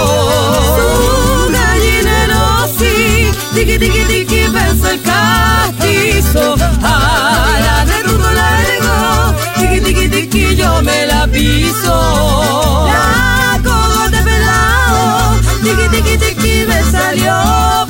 Su 0.75 1.51
gallinero 1.53 2.67
sí, 2.77 3.31
tiki 3.53 3.77
tiki 3.79 4.03
tiki 4.05 4.49
pensó 4.49 4.89
el 4.89 5.01
castizo. 5.01 6.55
A 6.83 7.57
la 7.65 7.85
de 7.85 8.03
rudo 8.03 8.29
largo, 8.31 9.33
tiki 9.59 9.79
tiki 9.81 10.09
tiki 10.09 10.55
yo 10.55 10.81
me 10.81 11.05
la 11.05 11.27
piso. 11.27 11.95
La 12.87 13.44
tiki 15.65 15.87
tiki 15.89 16.17
tiki 16.17 16.65
me 16.67 16.79
salió 16.91 17.84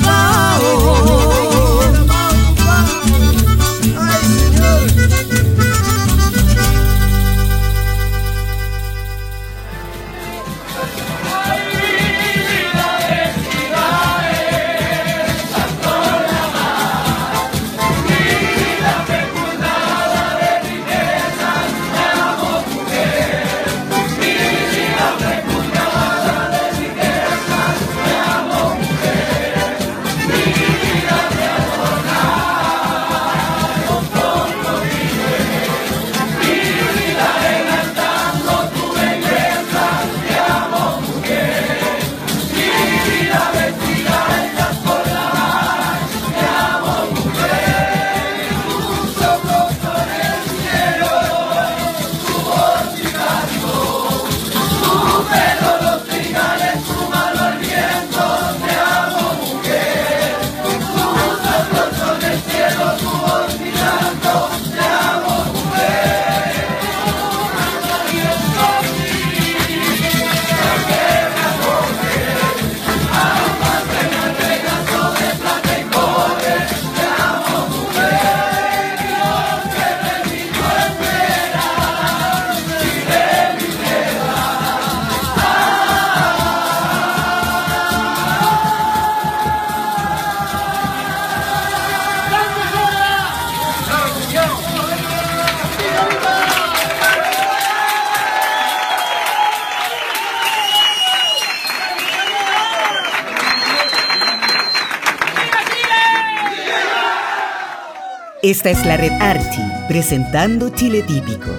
Esta 108.46 108.70
es 108.70 108.86
la 108.86 108.96
red 108.96 109.10
Archie, 109.20 109.64
presentando 109.88 110.68
Chile 110.68 111.02
Típico. 111.02 111.50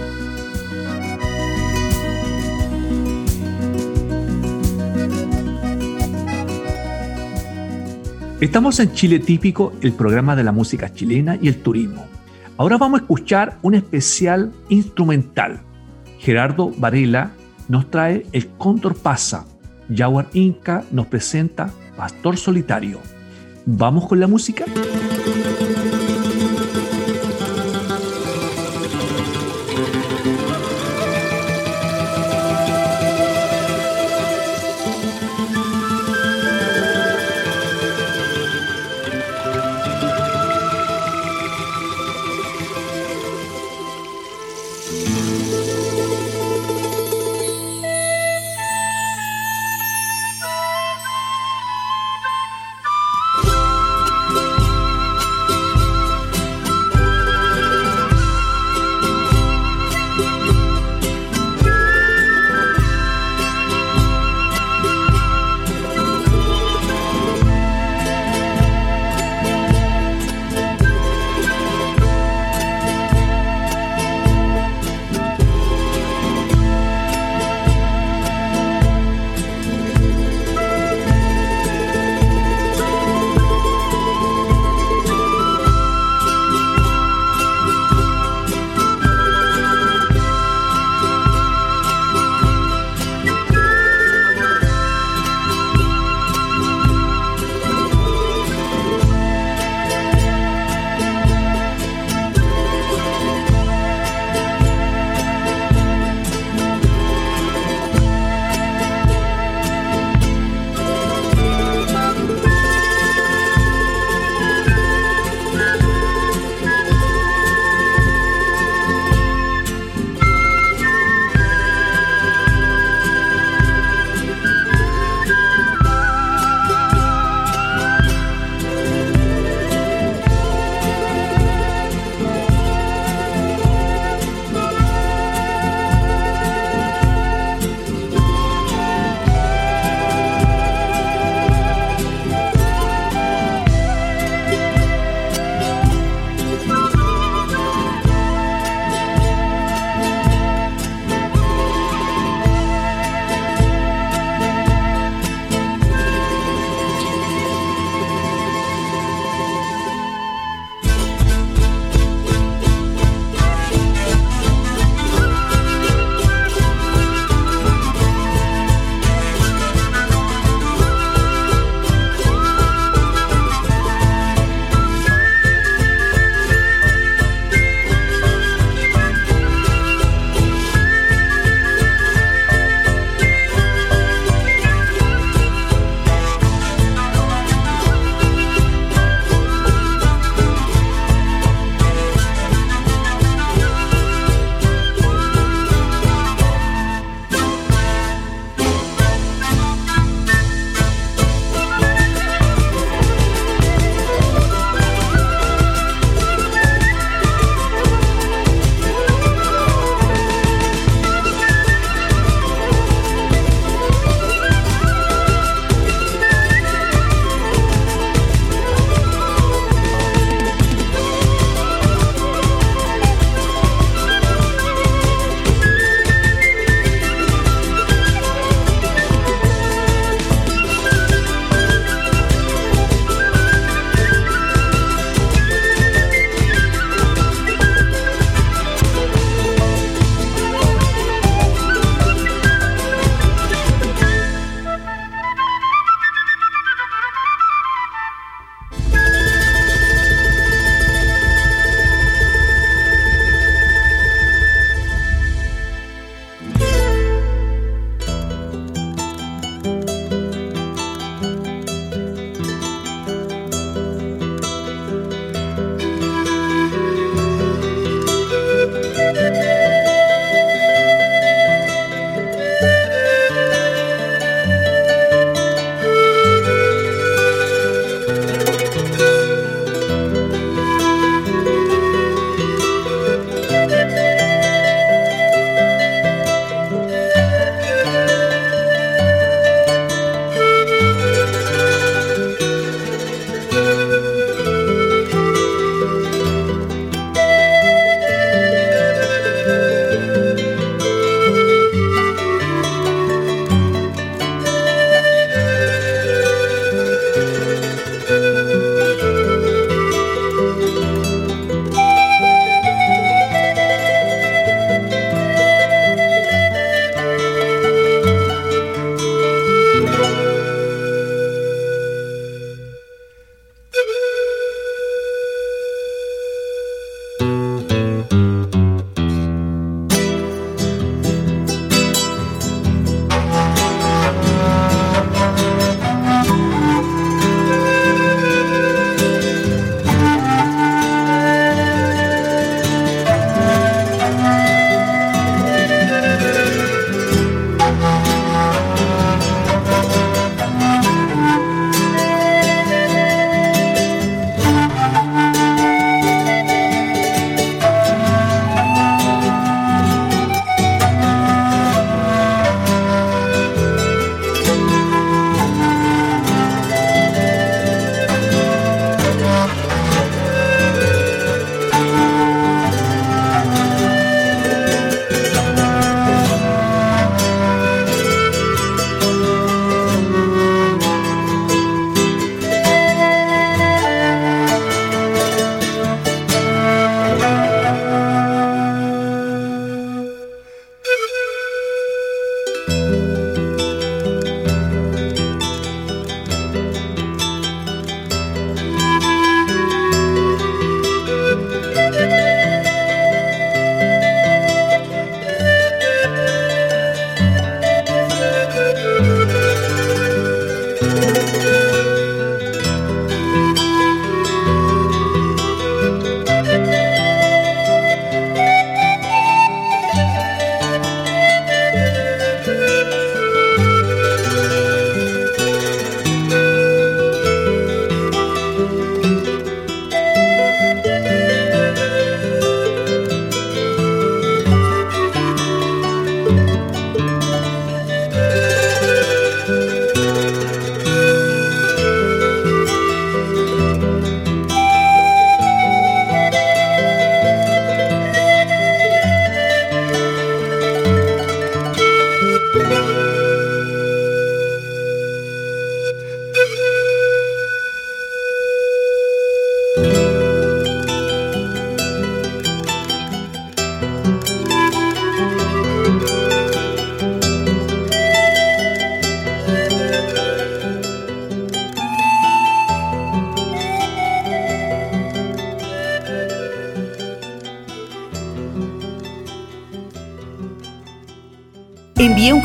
Estamos 8.39 8.79
en 8.79 8.93
Chile 8.93 9.19
Típico, 9.19 9.73
el 9.81 9.91
programa 9.91 10.37
de 10.37 10.45
la 10.45 10.53
música 10.53 10.93
chilena 10.93 11.37
y 11.41 11.49
el 11.49 11.61
turismo. 11.61 12.05
Ahora 12.55 12.77
vamos 12.77 13.01
a 13.01 13.03
escuchar 13.03 13.57
un 13.63 13.75
especial 13.75 14.53
instrumental. 14.69 15.59
Gerardo 16.19 16.71
Varela 16.77 17.33
nos 17.67 17.91
trae 17.91 18.25
El 18.31 18.47
Cóndor 18.51 18.95
Pasa. 18.95 19.45
Jaguar 19.93 20.29
Inca 20.31 20.85
nos 20.91 21.07
presenta 21.07 21.69
Pastor 21.97 22.37
Solitario. 22.37 23.01
¿Vamos 23.65 24.07
con 24.07 24.21
la 24.21 24.27
música? 24.27 24.63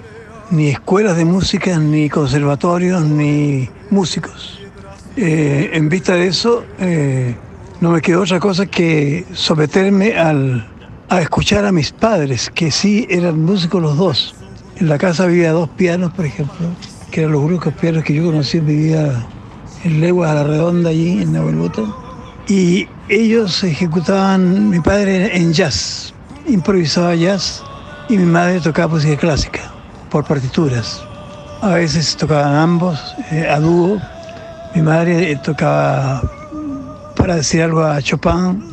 ni 0.51 0.69
escuelas 0.69 1.17
de 1.17 1.25
música, 1.25 1.77
ni 1.79 2.09
conservatorios, 2.09 3.03
ni 3.03 3.69
músicos. 3.89 4.59
Eh, 5.15 5.71
en 5.73 5.89
vista 5.89 6.13
de 6.13 6.27
eso, 6.27 6.63
eh, 6.79 7.35
no 7.81 7.91
me 7.91 8.01
quedó 8.01 8.21
otra 8.21 8.39
cosa 8.39 8.65
que 8.65 9.25
someterme 9.33 10.17
al, 10.17 10.67
a 11.09 11.21
escuchar 11.21 11.65
a 11.65 11.71
mis 11.71 11.91
padres, 11.91 12.51
que 12.53 12.71
sí 12.71 13.07
eran 13.09 13.41
músicos 13.41 13.81
los 13.81 13.97
dos. 13.97 14.35
En 14.79 14.87
la 14.87 14.97
casa 14.97 15.23
había 15.23 15.51
dos 15.51 15.67
pianos, 15.71 16.13
por 16.13 16.25
ejemplo, 16.25 16.67
que 17.11 17.21
eran 17.21 17.33
los 17.33 17.43
únicos 17.43 17.73
pianos 17.73 18.01
que 18.05 18.13
yo 18.13 18.23
conocí, 18.23 18.61
vivía 18.61 19.27
en 19.83 19.99
Leguas 19.99 20.31
a 20.31 20.35
la 20.35 20.43
Redonda, 20.45 20.89
allí 20.89 21.21
en 21.21 21.33
Nahuelbuta. 21.33 21.81
Y 22.47 22.87
ellos 23.09 23.61
ejecutaban, 23.61 24.69
mi 24.69 24.79
padre 24.79 25.35
en 25.35 25.51
jazz, 25.51 26.13
improvisaba 26.47 27.13
jazz, 27.13 27.61
y 28.07 28.17
mi 28.17 28.25
madre 28.25 28.61
tocaba 28.61 28.93
música 28.93 29.17
clásica, 29.17 29.59
por 30.09 30.23
partituras. 30.23 31.03
A 31.61 31.71
veces 31.71 32.15
tocaban 32.15 32.55
ambos, 32.55 33.15
eh, 33.31 33.49
a 33.49 33.59
dúo. 33.59 33.99
Mi 34.73 34.81
madre 34.81 35.31
eh, 35.31 35.39
tocaba, 35.43 36.21
para 37.17 37.35
decir 37.35 37.63
algo, 37.63 37.83
a 37.83 38.01
Chopin, 38.01 38.63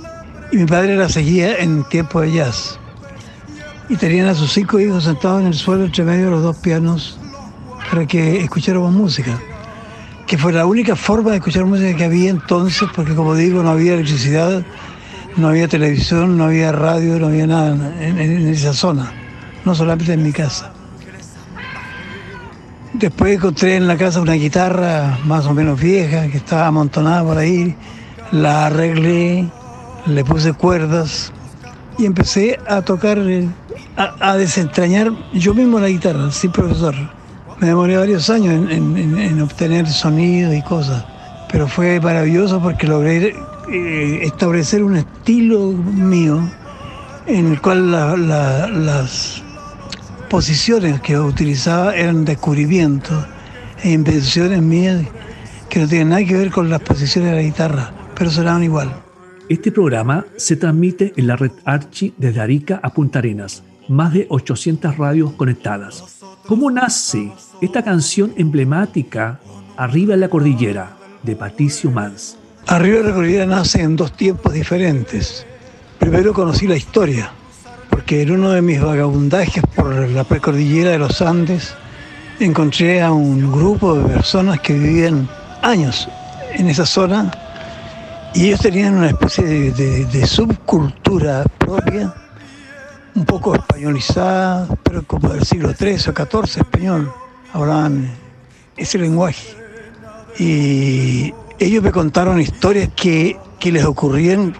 y 0.53 0.59
mi 0.59 0.67
padre 0.67 0.97
la 0.97 1.09
seguía 1.09 1.57
en 1.57 1.83
tiempo 1.89 2.21
de 2.21 2.33
jazz. 2.33 2.79
Y 3.89 3.97
tenían 3.97 4.29
a 4.29 4.35
sus 4.35 4.53
cinco 4.53 4.81
hijos 4.81 5.05
sentados 5.05 5.41
en 5.41 5.49
el 5.49 5.55
suelo 5.55 5.85
entre 5.85 6.05
medio 6.05 6.27
de 6.27 6.31
los 6.33 6.43
dos 6.43 6.57
pianos 6.57 7.19
para 7.91 8.07
que 8.07 8.41
escucháramos 8.41 8.93
música 8.93 9.39
que 10.27 10.37
fue 10.37 10.53
la 10.53 10.67
única 10.67 10.97
forma 10.97 11.31
de 11.31 11.37
escuchar 11.37 11.65
música 11.65 11.97
que 11.97 12.05
había 12.05 12.31
entonces, 12.31 12.89
porque 12.95 13.15
como 13.15 13.35
digo, 13.35 13.63
no 13.63 13.71
había 13.71 13.95
electricidad, 13.95 14.65
no 15.37 15.49
había 15.49 15.69
televisión, 15.69 16.37
no 16.37 16.45
había 16.45 16.73
radio, 16.73 17.19
no 17.21 17.29
había 17.29 17.47
nada 17.47 17.75
en, 18.01 18.19
en 18.19 18.49
esa 18.49 18.73
zona, 18.73 19.13
no 19.65 19.75
solamente 19.75 20.13
en 20.13 20.23
mi 20.25 20.33
casa. 20.33 20.73
Después 22.93 23.37
encontré 23.37 23.77
en 23.77 23.87
la 23.87 23.97
casa 23.97 24.21
una 24.21 24.33
guitarra 24.33 25.19
más 25.25 25.47
o 25.47 25.55
menos 25.55 25.79
vieja 25.79 26.29
que 26.29 26.39
estaba 26.39 26.67
amontonada 26.67 27.23
por 27.23 27.39
ahí, 27.39 27.77
la 28.33 28.67
arreglé, 28.67 29.49
le 30.07 30.25
puse 30.25 30.55
cuerdas 30.55 31.33
y 31.99 32.07
empecé 32.07 32.59
a 32.67 32.83
tocar, 32.83 33.19
a, 33.97 34.37
desentrañar 34.37 35.13
yo 35.33 35.55
mismo 35.55 35.81
la 35.81 35.89
guitarra, 35.89 36.31
sin 36.31 36.53
profesor. 36.53 36.95
Me 37.59 37.69
demoré 37.69 37.97
varios 37.97 38.29
años 38.29 38.71
en, 38.71 38.97
en, 38.97 39.19
en 39.19 39.41
obtener 39.41 39.87
sonidos 39.89 40.55
y 40.55 40.63
cosas, 40.63 41.05
pero 41.51 41.67
fue 41.67 42.01
maravilloso 42.01 42.61
porque 42.61 42.87
logré 42.87 43.35
eh, 43.73 44.21
establecer 44.23 44.85
un 44.85 44.97
estilo 44.97 45.73
mío 45.73 46.41
en 47.27 47.53
el 47.53 47.61
cual 47.61 47.91
la, 47.91 48.17
la, 48.17 48.69
las 48.69 49.43
posiciones 50.29 51.01
que 51.01 51.19
utilizaba 51.19 51.97
eran 51.97 52.25
descubrimientos 52.25 53.27
e 53.83 53.91
invenciones 53.91 54.63
mías 54.63 55.05
que 55.69 55.81
no 55.81 55.89
tienen 55.89 56.11
nada 56.11 56.25
que 56.25 56.37
ver 56.37 56.51
con 56.51 56.71
las 56.71 56.81
posiciones 56.81 57.31
de 57.31 57.37
la 57.37 57.43
guitarra, 57.43 57.93
pero 58.15 58.31
sonaban 58.31 58.63
igual. 58.63 58.93
Este 59.49 59.73
programa 59.73 60.25
se 60.37 60.57
transmite 60.57 61.13
en 61.17 61.27
la 61.27 61.37
red 61.37 61.53
Archi 61.65 62.15
desde 62.17 62.41
Arica 62.41 62.81
a 62.83 62.91
Punta 62.91 63.19
Arenas, 63.19 63.63
más 63.89 64.13
de 64.13 64.27
800 64.29 64.97
radios 64.97 65.33
conectadas. 65.33 66.23
¿Cómo 66.47 66.71
nace 66.71 67.33
esta 67.61 67.83
canción 67.83 68.33
emblemática 68.37 69.41
Arriba 69.77 70.15
en 70.15 70.21
la 70.21 70.29
Cordillera 70.29 70.97
de 71.23 71.37
Patricio 71.37 71.91
Mans? 71.91 72.37
Arriba 72.67 73.01
en 73.01 73.07
la 73.07 73.15
Cordillera 73.15 73.47
nace 73.47 73.83
en 73.83 73.97
dos 73.97 74.13
tiempos 74.13 74.53
diferentes. 74.53 75.47
Primero 75.99 76.33
conocí 76.33 76.67
la 76.67 76.77
historia, 76.77 77.31
porque 77.91 78.23
en 78.23 78.33
uno 78.33 78.51
de 78.51 78.63
mis 78.63 78.81
vagabundajes 78.81 79.63
por 79.75 80.09
la 80.09 80.25
precordillera 80.25 80.91
de 80.91 80.99
los 80.99 81.21
Andes 81.23 81.75
encontré 82.41 83.03
a 83.03 83.13
un 83.13 83.51
grupo 83.53 83.95
de 83.95 84.15
personas 84.15 84.61
que 84.61 84.75
vivían 84.75 85.29
años 85.63 86.09
en 86.55 86.69
esa 86.69 86.87
zona 86.87 87.31
y 88.35 88.47
ellos 88.47 88.61
tenían 88.61 88.95
una 88.95 89.09
especie 89.09 89.45
de, 89.45 89.73
de, 89.73 90.05
de 90.05 90.27
subcultura 90.27 91.45
propia 91.59 92.15
un 93.17 93.25
poco 93.25 93.55
españolizada, 93.55 94.69
pero 94.83 95.03
como 95.05 95.31
del 95.31 95.45
siglo 95.45 95.73
XIII 95.73 96.11
o 96.11 96.43
XIV 96.45 96.61
español, 96.61 97.13
hablaban 97.53 98.11
ese 98.77 98.99
lenguaje. 98.99 99.49
Y 100.39 101.33
ellos 101.59 101.83
me 101.83 101.91
contaron 101.93 102.39
historias 102.39 102.91
que, 102.95 103.39
que 103.59 103.73
les 103.73 103.87
ocurrían 103.87 104.55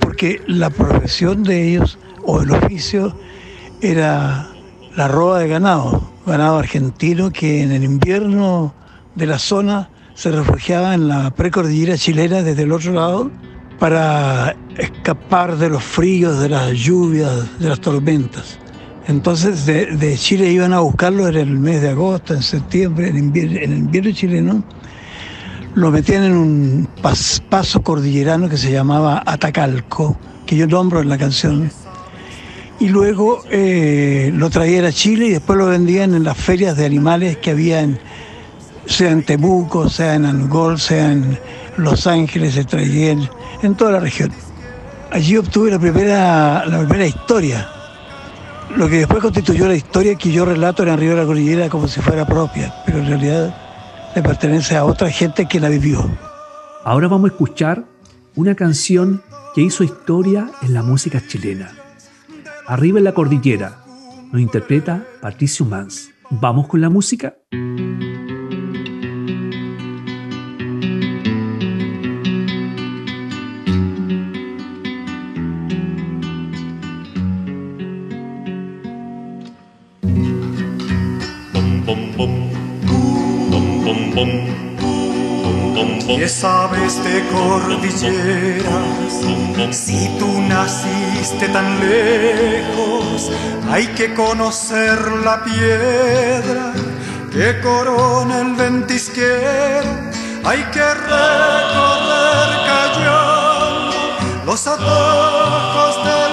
porque 0.00 0.42
la 0.48 0.70
profesión 0.70 1.44
de 1.44 1.68
ellos 1.68 1.98
o 2.24 2.42
el 2.42 2.50
oficio 2.50 3.16
era 3.80 4.50
la 4.96 5.06
roba 5.06 5.38
de 5.38 5.48
ganado, 5.48 6.10
ganado 6.26 6.58
argentino 6.58 7.30
que 7.30 7.62
en 7.62 7.70
el 7.70 7.84
invierno 7.84 8.74
de 9.14 9.26
la 9.26 9.38
zona 9.38 9.88
se 10.14 10.32
refugiaba 10.32 10.94
en 10.94 11.06
la 11.06 11.30
precordillera 11.30 11.96
chilena 11.96 12.42
desde 12.42 12.64
el 12.64 12.72
otro 12.72 12.92
lado 12.92 13.30
para 13.80 14.54
escapar 14.76 15.56
de 15.56 15.70
los 15.70 15.82
fríos, 15.82 16.38
de 16.38 16.50
las 16.50 16.72
lluvias, 16.74 17.58
de 17.58 17.68
las 17.70 17.80
tormentas. 17.80 18.58
Entonces 19.08 19.66
de, 19.66 20.16
Chile 20.16 20.52
iban 20.52 20.72
a 20.72 20.80
buscarlo 20.80 21.26
en 21.26 21.36
el 21.36 21.58
mes 21.58 21.80
de 21.80 21.88
agosto, 21.88 22.34
en 22.34 22.42
septiembre, 22.42 23.08
en, 23.08 23.16
invierno, 23.16 23.74
invierno 23.74 24.12
chileno. 24.12 24.64
Lo 25.74 25.90
metían 25.90 26.24
en 26.24 26.36
un 26.36 26.88
pas, 27.00 27.42
paso 27.48 27.82
cordillerano 27.82 28.48
que 28.48 28.58
se 28.58 28.70
llamaba 28.70 29.22
Atacalco, 29.24 30.16
que 30.46 30.56
yo 30.56 30.66
nombro 30.66 31.00
en 31.00 31.08
la 31.08 31.16
canción. 31.16 31.70
Y 32.78 32.88
luego 32.88 33.42
eh, 33.50 34.30
lo 34.34 34.50
traían 34.50 34.84
a 34.84 34.92
Chile 34.92 35.26
y 35.26 35.30
después 35.30 35.58
lo 35.58 35.66
vendían 35.66 36.14
en 36.14 36.24
las 36.24 36.36
ferias 36.36 36.76
de 36.76 36.84
animales 36.84 37.38
que 37.38 37.50
había 37.50 37.80
en, 37.80 37.98
sea 38.86 39.10
en 39.10 39.22
Temuco, 39.22 39.88
sea 39.88 40.14
en 40.14 40.26
Angol, 40.26 40.78
sea 40.78 41.12
en 41.12 41.38
Los 41.76 42.06
Ángeles, 42.06 42.66
traían 42.66 43.28
en 43.62 43.74
toda 43.74 43.92
la 43.92 44.00
región. 44.00 44.32
Allí 45.10 45.36
obtuve 45.36 45.70
la 45.70 45.78
primera, 45.78 46.64
la 46.66 46.78
primera 46.80 47.06
historia, 47.06 47.68
lo 48.76 48.88
que 48.88 48.98
después 48.98 49.20
constituyó 49.20 49.66
la 49.66 49.74
historia 49.74 50.14
que 50.14 50.30
yo 50.30 50.44
relato 50.44 50.82
en 50.82 50.90
Arriba 50.90 51.14
de 51.14 51.20
la 51.20 51.26
Cordillera 51.26 51.68
como 51.68 51.88
si 51.88 52.00
fuera 52.00 52.24
propia, 52.24 52.72
pero 52.86 52.98
en 52.98 53.06
realidad 53.06 53.54
le 54.14 54.22
pertenece 54.22 54.76
a 54.76 54.84
otra 54.84 55.10
gente 55.10 55.46
que 55.46 55.58
la 55.58 55.68
vivió. 55.68 56.08
Ahora 56.84 57.08
vamos 57.08 57.30
a 57.30 57.32
escuchar 57.32 57.84
una 58.36 58.54
canción 58.54 59.22
que 59.54 59.62
hizo 59.62 59.82
historia 59.82 60.50
en 60.62 60.74
la 60.74 60.82
música 60.82 61.20
chilena. 61.26 61.72
Arriba 62.66 62.98
en 62.98 63.04
la 63.04 63.12
Cordillera 63.14 63.84
nos 64.32 64.40
interpreta 64.40 65.04
Patricio 65.20 65.66
Mans. 65.66 66.10
¿Vamos 66.30 66.68
con 66.68 66.80
la 66.80 66.88
música? 66.88 67.34
¿Qué 86.06 86.28
sabes 86.28 87.02
de 87.04 87.24
cordilleras? 87.28 88.64
Si 89.70 90.08
tú 90.18 90.40
naciste 90.42 91.48
tan 91.48 91.78
lejos, 91.80 93.30
hay 93.70 93.86
que 93.88 94.12
conocer 94.14 94.98
la 95.24 95.44
piedra 95.44 96.72
que 97.32 97.60
corona 97.60 98.40
el 98.40 98.54
ventisquero. 98.54 100.10
Hay 100.44 100.62
que 100.72 100.82
recorrer 100.82 102.48
callando 102.66 103.96
los 104.46 104.66
atajos 104.66 106.04
del 106.04 106.29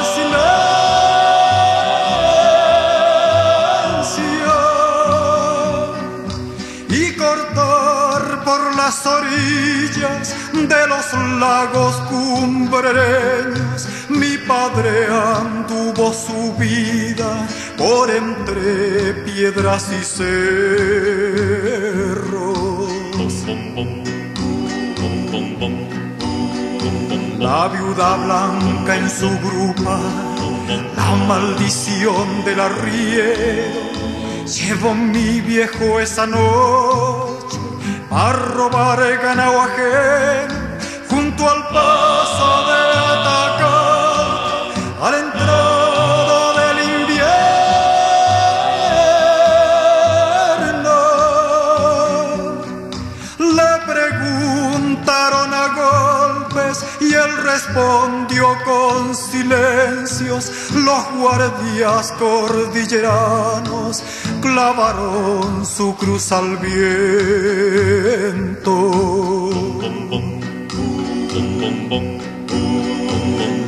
de 10.68 10.88
los 10.88 11.14
lagos 11.40 11.96
cumbreños. 12.10 13.88
Mi 14.10 14.38
padre 14.38 15.08
anduvo 15.08 16.14
su 16.14 16.54
vida 16.58 17.48
por 17.78 18.10
entre 18.10 19.14
piedras 19.26 19.90
y 19.92 20.04
cerros. 20.04 20.48
La 27.40 27.68
viuda 27.70 28.18
blanca 28.18 28.96
en 28.98 29.10
su 29.10 29.30
grupa, 29.40 30.00
la 30.96 31.16
maldición 31.28 32.44
del 32.44 32.60
arriero. 32.60 33.88
Llevó 34.46 34.94
mi 34.94 35.42
viejo 35.42 36.00
esa 36.00 36.26
noche 36.26 37.58
a 38.10 38.34
robar 38.34 39.00
ganado 39.22 39.62
ajeno 39.62 40.47
al 41.48 41.64
paso 41.70 42.66
de 42.68 42.80
atacar 43.16 44.26
a 45.02 45.08
la 45.12 45.20
del 46.60 46.78
invierno. 47.00 47.38
Le 53.58 53.72
preguntaron 53.92 55.50
a 55.54 55.66
golpes 55.84 56.76
y 57.00 57.14
él 57.14 57.32
respondió 57.44 58.46
con 58.66 59.16
silencios. 59.16 60.52
Los 60.74 61.04
guardias 61.14 62.12
cordilleranos 62.20 64.04
clavaron 64.42 65.66
su 65.66 65.96
cruz 65.96 66.32
al 66.34 66.58
viento. 66.58 66.88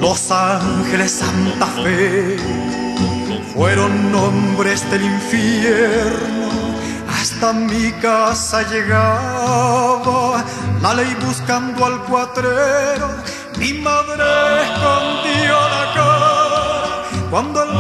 Los 0.10 0.32
ángeles 0.32 1.12
Santa 1.12 1.68
Fe 1.68 2.36
fueron 3.54 4.12
nombres 4.12 4.90
del 4.90 5.04
infierno. 5.04 6.50
Hasta 7.08 7.54
mi 7.54 7.92
casa 8.02 8.64
llegaba 8.64 10.44
la 10.82 10.96
ley 10.96 11.16
buscando 11.24 11.86
al 11.86 12.02
cuatrero. 12.06 13.08
Mi 13.60 13.74
madre 13.74 14.26
escondió 14.64 15.54
la 15.76 15.94
cara 15.94 17.30
cuando 17.30 17.62
el 17.62 17.72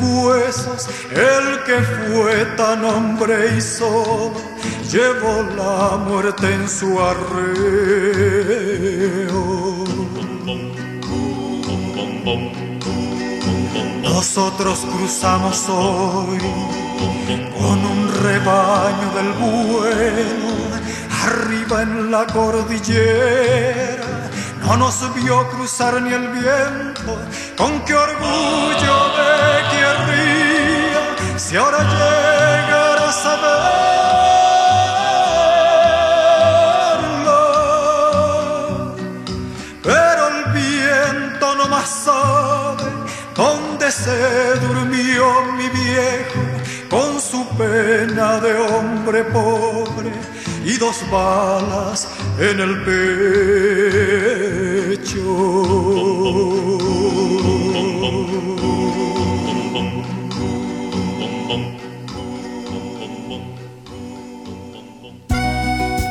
huesos. 0.00 0.88
El 1.10 1.64
que 1.64 1.80
fue 1.80 2.44
tan 2.56 2.84
hombre 2.84 3.56
y 3.56 3.60
solo 3.60 4.32
llevó 4.90 5.42
la 5.56 5.96
muerte 5.96 6.52
en 6.52 6.68
su 6.68 7.00
arreo. 7.00 8.18
Nosotros 14.02 14.84
cruzamos 14.96 15.68
hoy 15.68 16.38
con 17.56 17.86
un 17.86 18.10
rebaño 18.22 19.12
del 19.14 19.32
bueno, 19.32 20.48
arriba 21.24 21.82
en 21.82 22.10
la 22.10 22.26
cordillera. 22.26 24.28
No 24.64 24.76
nos 24.76 25.14
vio 25.14 25.48
cruzar 25.50 26.02
ni 26.02 26.12
el 26.12 26.28
viento, 26.28 26.87
con 27.56 27.80
qué 27.84 27.94
orgullo 27.94 28.94
me 29.16 29.42
querría 29.72 31.02
si 31.36 31.56
ahora 31.56 31.78
llegara 31.78 33.08
a 33.08 33.12
saberlo. 33.12 33.76
Pero 39.82 40.28
el 40.28 40.38
viento 40.52 41.46
no 41.56 41.68
más 41.68 41.88
sabe 41.88 42.84
dónde 43.34 43.90
se 43.90 44.54
durmió 44.60 45.24
mi 45.56 45.68
viejo 45.68 46.40
con 46.90 47.20
su 47.20 47.46
pena 47.56 48.40
de 48.40 48.54
hombre 48.54 49.24
pobre 49.24 50.10
y 50.64 50.76
dos 50.76 51.02
balas 51.10 52.08
en 52.38 52.60
el 52.60 52.84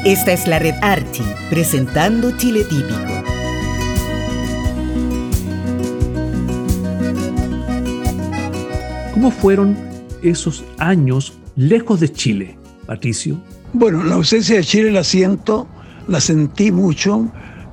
Esta 0.08 0.32
es 0.32 0.48
la 0.48 0.58
red 0.58 0.74
Archie, 0.82 1.26
presentando 1.50 2.32
Chile 2.38 2.64
Típico. 2.64 2.98
¿Cómo 9.14 9.32
fueron 9.32 9.76
esos 10.22 10.64
años 10.78 11.34
lejos 11.56 12.00
de 12.00 12.12
Chile, 12.12 12.58
Patricio? 12.86 13.38
Bueno, 13.74 14.04
la 14.04 14.16
ausencia 14.16 14.58
de 14.58 14.64
Chile 14.64 14.92
la 14.92 15.04
siento, 15.04 15.68
la 16.08 16.22
sentí 16.22 16.72
mucho, 16.72 17.28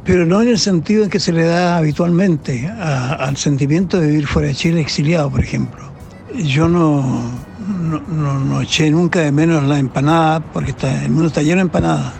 pero 0.04 0.24
no 0.26 0.42
en 0.42 0.48
el 0.48 0.58
sentido 0.58 1.04
en 1.04 1.10
que 1.10 1.20
se 1.20 1.32
le 1.32 1.44
da 1.44 1.76
habitualmente 1.76 2.66
a- 2.68 3.12
al 3.14 3.36
sentimiento 3.36 4.00
de 4.00 4.08
vivir 4.08 4.26
fuera 4.26 4.48
de 4.48 4.54
Chile 4.54 4.80
exiliado, 4.80 5.30
por 5.30 5.40
ejemplo. 5.40 5.84
Yo 6.34 6.68
no, 6.68 7.02
no, 7.68 8.00
no- 8.08 8.40
no 8.40 8.60
eché 8.62 8.90
nunca 8.90 9.20
de 9.20 9.30
menos 9.32 9.62
la 9.64 9.78
empanada, 9.78 10.40
porque 10.40 10.70
está, 10.70 11.04
el 11.04 11.10
mundo 11.10 11.28
está 11.28 11.42
lleno 11.42 11.56
de 11.56 11.62
empanadas. 11.62 12.12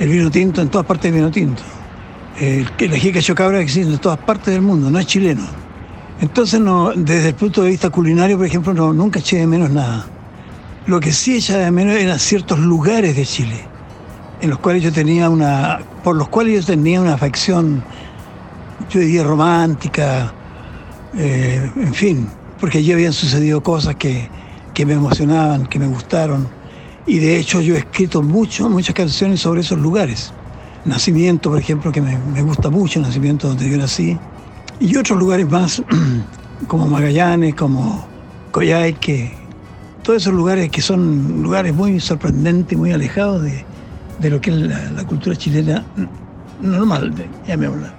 El 0.00 0.08
vino 0.08 0.30
tinto, 0.30 0.62
en 0.62 0.70
todas 0.70 0.86
partes 0.86 1.12
hay 1.12 1.18
vino 1.18 1.30
tinto. 1.30 1.62
El, 2.40 2.66
el 2.78 2.92
ají 2.94 3.12
que 3.12 3.34
cabra 3.34 3.60
existe 3.60 3.92
en 3.92 3.98
todas 3.98 4.18
partes 4.18 4.54
del 4.54 4.62
mundo, 4.62 4.90
no 4.90 4.98
es 4.98 5.06
chileno. 5.06 5.42
Entonces, 6.22 6.58
no, 6.58 6.92
desde 6.96 7.28
el 7.28 7.34
punto 7.34 7.62
de 7.62 7.68
vista 7.68 7.90
culinario, 7.90 8.38
por 8.38 8.46
ejemplo, 8.46 8.72
no, 8.72 8.94
nunca 8.94 9.20
eché 9.20 9.36
de 9.36 9.46
menos 9.46 9.68
nada. 9.68 10.06
Lo 10.86 11.00
que 11.00 11.12
sí 11.12 11.36
echaba 11.36 11.64
de 11.64 11.70
menos 11.70 11.96
eran 11.96 12.18
ciertos 12.18 12.58
lugares 12.58 13.14
de 13.14 13.26
Chile, 13.26 13.60
en 14.40 14.48
los 14.48 14.58
cuales 14.58 14.82
yo 14.82 14.90
tenía 14.90 15.28
una, 15.28 15.80
por 16.02 16.16
los 16.16 16.28
cuales 16.28 16.60
yo 16.60 16.72
tenía 16.72 16.98
una 16.98 17.12
afección, 17.12 17.84
yo 18.88 19.00
diría 19.00 19.22
romántica, 19.22 20.32
eh, 21.14 21.70
en 21.76 21.92
fin, 21.92 22.26
porque 22.58 22.78
allí 22.78 22.90
habían 22.92 23.12
sucedido 23.12 23.62
cosas 23.62 23.96
que, 23.96 24.30
que 24.72 24.86
me 24.86 24.94
emocionaban, 24.94 25.66
que 25.66 25.78
me 25.78 25.86
gustaron, 25.86 26.48
y 27.06 27.18
de 27.18 27.38
hecho 27.38 27.60
yo 27.60 27.74
he 27.74 27.78
escrito 27.78 28.22
mucho, 28.22 28.68
muchas 28.68 28.94
canciones 28.94 29.40
sobre 29.40 29.60
esos 29.60 29.78
lugares. 29.78 30.32
Nacimiento, 30.84 31.50
por 31.50 31.58
ejemplo, 31.58 31.92
que 31.92 32.00
me, 32.00 32.42
gusta 32.42 32.70
mucho, 32.70 33.00
Nacimiento 33.00 33.48
donde 33.48 33.68
yo 33.70 33.76
nací, 33.76 34.16
y 34.80 34.96
otros 34.96 35.18
lugares 35.18 35.48
más, 35.50 35.82
como 36.66 36.86
Magallanes, 36.86 37.54
como 37.54 38.06
Coyhaique, 38.50 39.32
todos 40.02 40.22
esos 40.22 40.32
lugares 40.32 40.70
que 40.70 40.80
son 40.80 41.42
lugares 41.42 41.74
muy 41.74 42.00
sorprendentes, 42.00 42.76
muy 42.78 42.92
alejados 42.92 43.42
de, 43.42 43.64
de 44.20 44.30
lo 44.30 44.40
que 44.40 44.50
es 44.50 44.56
la, 44.56 45.06
cultura 45.06 45.36
chilena 45.36 45.84
normal, 46.60 47.14
de- 47.14 47.28
llamémosla. 47.46 47.94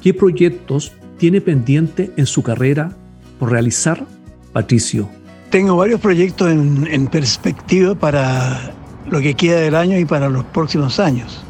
¿Qué 0.00 0.14
proyectos 0.14 0.92
tiene 1.18 1.40
pendiente 1.40 2.12
en 2.16 2.26
su 2.26 2.42
carrera 2.42 2.92
por 3.38 3.52
realizar, 3.52 4.04
Patricio? 4.52 5.08
Tengo 5.50 5.76
varios 5.76 6.00
proyectos 6.00 6.48
en, 6.48 7.08
perspectiva 7.08 7.96
para 7.96 8.72
lo 9.08 9.18
que 9.20 9.34
queda 9.34 9.58
del 9.58 9.74
año 9.74 9.98
y 9.98 10.04
para 10.04 10.28
los 10.28 10.44
próximos 10.44 11.00
años, 11.00 11.42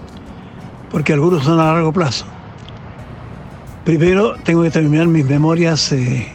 porque 0.91 1.13
algunos 1.13 1.45
son 1.45 1.61
a 1.61 1.75
largo 1.75 1.93
plazo. 1.93 2.25
Primero 3.85 4.37
tengo 4.43 4.63
que 4.63 4.71
terminar 4.71 5.07
mis 5.07 5.27
memorias 5.27 5.93
eh, 5.93 6.27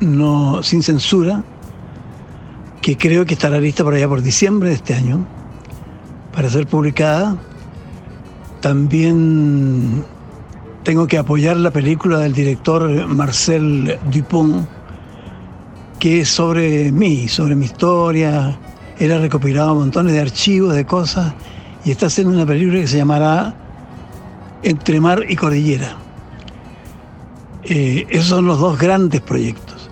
no, 0.00 0.60
sin 0.64 0.82
censura, 0.82 1.44
que 2.82 2.96
creo 2.96 3.24
que 3.24 3.34
estará 3.34 3.60
lista 3.60 3.84
por 3.84 3.94
allá 3.94 4.08
por 4.08 4.20
diciembre 4.20 4.70
de 4.70 4.74
este 4.74 4.94
año, 4.94 5.24
para 6.32 6.50
ser 6.50 6.66
publicada. 6.66 7.36
también 8.60 10.04
tengo 10.82 11.06
que 11.06 11.18
apoyar 11.18 11.56
la 11.58 11.70
película 11.70 12.18
del 12.18 12.32
director 12.32 13.06
Marcel 13.06 13.98
Dupont, 14.10 14.66
que 16.00 16.22
es 16.22 16.28
sobre 16.30 16.90
mí, 16.90 17.28
sobre 17.28 17.54
mi 17.54 17.66
historia. 17.66 18.58
Él 18.98 19.12
ha 19.12 19.18
recopilado 19.18 19.74
montones 19.74 20.12
de 20.14 20.20
archivos, 20.20 20.74
de 20.74 20.84
cosas, 20.84 21.32
y 21.84 21.90
está 21.92 22.06
haciendo 22.06 22.32
una 22.34 22.46
película 22.46 22.80
que 22.80 22.88
se 22.88 22.96
llamará 22.96 23.54
Entre 24.62 25.00
Mar 25.00 25.24
y 25.28 25.36
Cordillera. 25.36 25.96
Eh, 27.64 28.06
esos 28.08 28.26
son 28.26 28.46
los 28.46 28.58
dos 28.58 28.78
grandes 28.78 29.20
proyectos. 29.20 29.90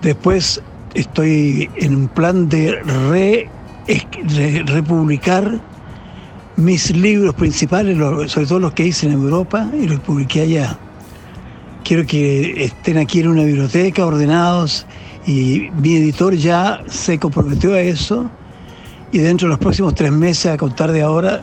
Después 0.00 0.62
estoy 0.94 1.68
en 1.76 1.94
un 1.96 2.08
plan 2.08 2.48
de 2.48 2.80
re, 2.82 3.50
re- 3.86 4.62
republicar 4.66 5.60
mis 6.56 6.94
libros 6.96 7.34
principales, 7.34 7.98
sobre 8.30 8.46
todo 8.46 8.60
los 8.60 8.72
que 8.72 8.86
hice 8.86 9.06
en 9.06 9.12
Europa 9.12 9.68
y 9.78 9.86
los 9.86 10.00
publiqué 10.00 10.42
allá. 10.42 10.78
Quiero 11.84 12.06
que 12.06 12.64
estén 12.64 12.98
aquí 12.98 13.20
en 13.20 13.28
una 13.28 13.42
biblioteca 13.42 14.06
ordenados 14.06 14.86
y 15.26 15.70
mi 15.80 15.96
editor 15.96 16.34
ya 16.34 16.82
se 16.88 17.18
comprometió 17.18 17.74
a 17.74 17.80
eso 17.80 18.30
y 19.12 19.18
dentro 19.18 19.48
de 19.48 19.50
los 19.50 19.58
próximos 19.58 19.94
tres 19.94 20.12
meses, 20.12 20.52
a 20.52 20.56
contar 20.56 20.92
de 20.92 21.02
ahora, 21.02 21.42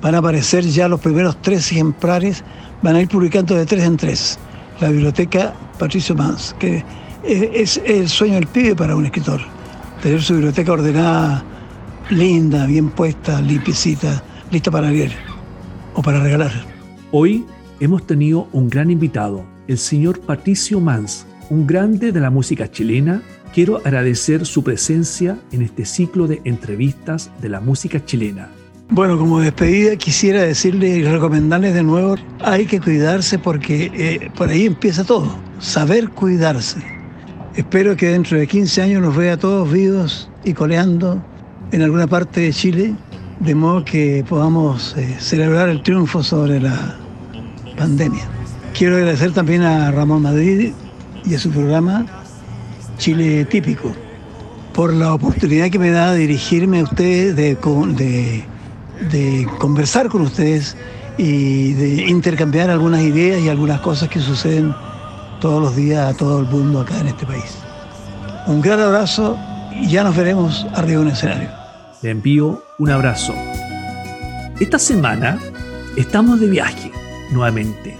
van 0.00 0.14
a 0.14 0.18
aparecer 0.18 0.64
ya 0.64 0.88
los 0.88 1.00
primeros 1.00 1.40
tres 1.42 1.70
ejemplares, 1.70 2.42
van 2.82 2.96
a 2.96 3.00
ir 3.00 3.08
publicando 3.08 3.54
de 3.54 3.66
tres 3.66 3.84
en 3.84 3.96
tres. 3.96 4.38
La 4.80 4.88
biblioteca 4.88 5.52
Patricio 5.78 6.14
Mans, 6.14 6.56
que 6.58 6.82
es, 7.22 7.80
el 7.84 8.08
sueño 8.08 8.34
del 8.34 8.46
pibe 8.46 8.74
para 8.74 8.96
un 8.96 9.04
escritor, 9.04 9.40
tener 10.02 10.22
su 10.22 10.34
biblioteca 10.34 10.72
ordenada, 10.72 11.44
linda, 12.10 12.66
bien 12.66 12.90
puesta, 12.90 13.40
limpiecita, 13.40 14.22
lista 14.50 14.70
para 14.70 14.90
leer 14.90 15.12
o 15.94 16.02
para 16.02 16.20
regalar. 16.20 16.52
Hoy 17.10 17.44
hemos 17.78 18.06
tenido 18.06 18.48
un 18.52 18.68
gran 18.70 18.90
invitado, 18.90 19.44
el 19.68 19.78
señor 19.78 20.18
Patricio 20.20 20.80
Mans, 20.80 21.26
un 21.52 21.66
grande 21.66 22.12
de 22.12 22.20
la 22.20 22.30
música 22.30 22.70
chilena. 22.70 23.20
Quiero 23.52 23.76
agradecer 23.84 24.46
su 24.46 24.64
presencia 24.64 25.38
en 25.52 25.60
este 25.60 25.84
ciclo 25.84 26.26
de 26.26 26.40
entrevistas 26.44 27.30
de 27.42 27.50
la 27.50 27.60
música 27.60 28.02
chilena. 28.02 28.48
Bueno, 28.88 29.18
como 29.18 29.38
despedida 29.38 29.96
quisiera 29.96 30.40
decirles 30.40 30.96
y 30.96 31.02
recomendarles 31.02 31.74
de 31.74 31.82
nuevo, 31.82 32.16
hay 32.40 32.64
que 32.64 32.80
cuidarse 32.80 33.38
porque 33.38 33.90
eh, 33.92 34.30
por 34.34 34.48
ahí 34.48 34.64
empieza 34.64 35.04
todo, 35.04 35.36
saber 35.58 36.08
cuidarse. 36.08 36.82
Espero 37.54 37.96
que 37.96 38.08
dentro 38.08 38.38
de 38.38 38.46
15 38.46 38.80
años 38.80 39.02
nos 39.02 39.14
vea 39.14 39.36
todos 39.36 39.70
vivos 39.70 40.30
y 40.44 40.54
coleando 40.54 41.22
en 41.70 41.82
alguna 41.82 42.06
parte 42.06 42.40
de 42.40 42.52
Chile, 42.54 42.94
de 43.40 43.54
modo 43.54 43.84
que 43.84 44.24
podamos 44.26 44.96
eh, 44.96 45.16
celebrar 45.18 45.68
el 45.68 45.82
triunfo 45.82 46.22
sobre 46.22 46.60
la 46.60 46.96
pandemia. 47.76 48.24
Quiero 48.72 48.96
agradecer 48.96 49.32
también 49.32 49.60
a 49.60 49.90
Ramón 49.90 50.22
Madrid 50.22 50.72
y 51.24 51.34
a 51.34 51.38
su 51.38 51.50
programa 51.50 52.06
Chile 52.98 53.44
Típico 53.44 53.92
por 54.72 54.92
la 54.92 55.14
oportunidad 55.14 55.70
que 55.70 55.78
me 55.78 55.90
da 55.90 56.14
dirigirme 56.14 56.80
a 56.80 56.84
ustedes, 56.84 57.36
de, 57.36 58.44
de, 59.10 59.48
conversar 59.58 60.08
con 60.08 60.22
ustedes 60.22 60.76
y 61.18 61.74
de 61.74 62.08
intercambiar 62.08 62.70
algunas 62.70 63.02
ideas 63.02 63.40
y 63.42 63.48
algunas 63.48 63.80
cosas 63.80 64.08
que 64.08 64.20
suceden 64.20 64.74
todos 65.40 65.62
los 65.62 65.76
días 65.76 66.14
a 66.14 66.16
todo 66.16 66.40
el 66.40 66.46
mundo 66.46 66.80
acá 66.80 66.98
en 67.00 67.08
este 67.08 67.26
país. 67.26 67.58
Un 68.46 68.60
gran 68.60 68.80
abrazo 68.80 69.38
y 69.78 69.88
ya 69.88 70.04
nos 70.04 70.16
veremos 70.16 70.66
arriba 70.74 71.00
de 71.00 71.06
un 71.06 71.12
escenario. 71.12 71.50
Le 72.00 72.10
envío 72.10 72.64
un 72.78 72.90
abrazo. 72.90 73.34
Esta 74.58 74.78
semana 74.78 75.38
estamos 75.96 76.40
de 76.40 76.48
viaje 76.48 76.90
nuevamente, 77.30 77.96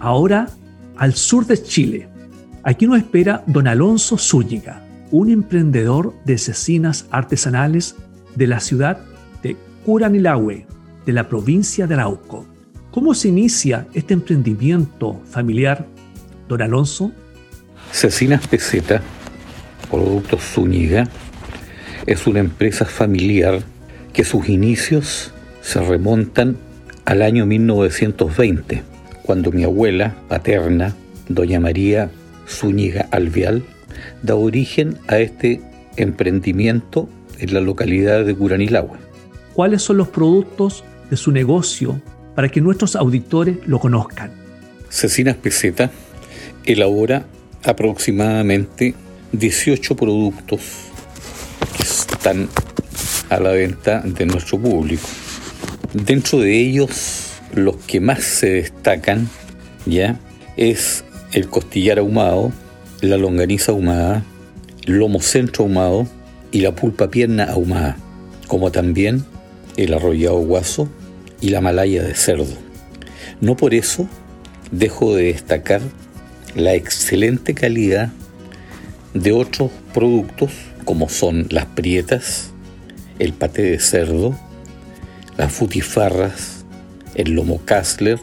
ahora 0.00 0.48
al 0.96 1.14
sur 1.14 1.46
de 1.46 1.62
Chile. 1.62 2.08
Aquí 2.62 2.86
nos 2.86 2.98
espera 2.98 3.42
don 3.46 3.66
Alonso 3.66 4.18
Zúñiga, 4.18 4.82
un 5.10 5.30
emprendedor 5.30 6.12
de 6.26 6.36
cecinas 6.36 7.06
artesanales 7.10 7.96
de 8.34 8.46
la 8.46 8.60
ciudad 8.60 8.98
de 9.42 9.56
Curanilahue, 9.86 10.66
de 11.06 11.12
la 11.12 11.26
provincia 11.26 11.86
de 11.86 11.94
Arauco. 11.94 12.46
¿Cómo 12.90 13.14
se 13.14 13.28
inicia 13.28 13.86
este 13.94 14.12
emprendimiento 14.12 15.22
familiar, 15.24 15.86
don 16.48 16.60
Alonso? 16.60 17.12
Cecinas 17.92 18.46
Peseta, 18.46 19.00
Productos 19.90 20.42
Zúñiga, 20.42 21.08
es 22.04 22.26
una 22.26 22.40
empresa 22.40 22.84
familiar 22.84 23.60
que 24.12 24.22
sus 24.22 24.50
inicios 24.50 25.32
se 25.62 25.80
remontan 25.80 26.58
al 27.06 27.22
año 27.22 27.46
1920, 27.46 28.82
cuando 29.22 29.50
mi 29.50 29.64
abuela 29.64 30.14
paterna, 30.28 30.94
doña 31.28 31.58
María 31.58 32.10
Zúñiga 32.50 33.08
Alvial, 33.10 33.62
da 34.22 34.34
origen 34.34 34.98
a 35.08 35.18
este 35.18 35.60
emprendimiento 35.96 37.08
en 37.38 37.54
la 37.54 37.60
localidad 37.60 38.24
de 38.24 38.34
Curanilahue. 38.34 38.98
¿Cuáles 39.54 39.82
son 39.82 39.96
los 39.98 40.08
productos 40.08 40.84
de 41.10 41.16
su 41.16 41.32
negocio 41.32 42.00
para 42.34 42.48
que 42.48 42.60
nuestros 42.60 42.96
auditores 42.96 43.56
lo 43.66 43.78
conozcan? 43.78 44.32
Cecinas 44.88 45.36
Peseta 45.36 45.90
elabora 46.64 47.24
aproximadamente 47.64 48.94
18 49.32 49.96
productos 49.96 50.60
que 51.76 51.82
están 51.82 52.48
a 53.28 53.38
la 53.38 53.50
venta 53.50 54.00
de 54.00 54.26
nuestro 54.26 54.58
público. 54.58 55.06
Dentro 55.92 56.38
de 56.38 56.58
ellos, 56.58 57.32
los 57.54 57.76
que 57.76 58.00
más 58.00 58.22
se 58.22 58.50
destacan 58.50 59.28
ya 59.86 60.18
es 60.56 61.04
el 61.32 61.48
costillar 61.48 61.98
ahumado, 61.98 62.52
la 63.00 63.16
longaniza 63.16 63.72
ahumada, 63.72 64.24
el 64.86 64.94
lomo 64.94 65.20
centro 65.20 65.64
ahumado 65.64 66.06
y 66.52 66.60
la 66.60 66.74
pulpa 66.74 67.10
pierna 67.10 67.44
ahumada, 67.44 67.96
como 68.48 68.72
también 68.72 69.24
el 69.76 69.94
arrollado 69.94 70.38
guaso 70.38 70.88
y 71.40 71.50
la 71.50 71.60
malaya 71.60 72.02
de 72.02 72.14
cerdo. 72.14 72.56
No 73.40 73.56
por 73.56 73.74
eso 73.74 74.08
dejo 74.70 75.14
de 75.14 75.24
destacar 75.24 75.80
la 76.54 76.74
excelente 76.74 77.54
calidad 77.54 78.10
de 79.14 79.32
otros 79.32 79.70
productos 79.94 80.52
como 80.84 81.08
son 81.08 81.46
las 81.50 81.66
prietas, 81.66 82.50
el 83.18 83.32
paté 83.32 83.62
de 83.62 83.78
cerdo, 83.78 84.36
las 85.36 85.52
futifarras, 85.52 86.64
el 87.14 87.32
lomo 87.32 87.60
Kassler, 87.64 88.18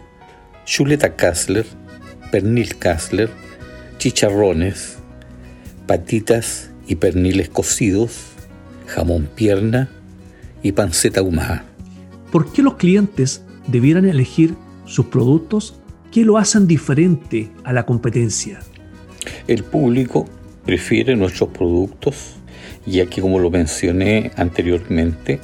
chuleta 0.66 1.16
Kassler, 1.16 1.66
pernil 2.32 2.78
Kassler, 2.78 3.30
chicharrones, 3.98 4.98
patitas 5.86 6.70
y 6.88 6.96
perniles 6.96 7.50
cocidos, 7.50 8.18
jamón 8.86 9.30
pierna 9.34 9.90
y 10.64 10.72
panceta 10.72 11.22
ahumada. 11.22 11.66
¿Por 12.32 12.52
qué 12.52 12.62
los 12.62 12.76
clientes 12.76 13.44
debieran 13.68 14.06
elegir 14.06 14.56
sus 14.86 15.08
productos 15.08 15.76
que 16.12 16.24
lo 16.24 16.38
hacen 16.38 16.68
diferente 16.68 17.50
a 17.64 17.74
la 17.74 17.86
competencia? 17.86 18.60
El 19.48 19.64
público 19.64 20.28
prefiere 20.66 21.16
nuestros 21.16 21.50
productos 21.50 22.38
ya 22.88 23.06
que 23.06 23.22
como 23.22 23.38
lo 23.40 23.52
mencioné 23.52 24.32
anteriormente, 24.38 25.40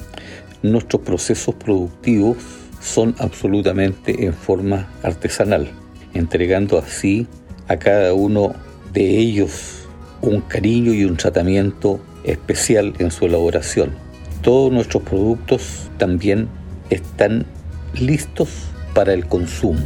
nuestros 0.62 1.02
procesos 1.02 1.54
productivos 1.54 2.38
son 2.80 3.14
absolutamente 3.18 4.24
en 4.24 4.32
forma 4.32 4.88
artesanal, 5.02 5.70
entregando 6.14 6.78
así 6.78 7.26
a 7.68 7.76
cada 7.76 8.14
uno 8.14 8.54
de 8.92 9.18
ellos 9.18 9.86
un 10.22 10.40
cariño 10.40 10.94
y 10.94 11.04
un 11.04 11.16
tratamiento 11.16 12.00
especial 12.24 12.94
en 12.98 13.10
su 13.10 13.26
elaboración. 13.26 13.90
Todos 14.42 14.72
nuestros 14.72 15.02
productos 15.02 15.90
también 15.98 16.48
están 16.90 17.44
listos 17.94 18.48
para 18.94 19.12
el 19.12 19.26
consumo. 19.26 19.82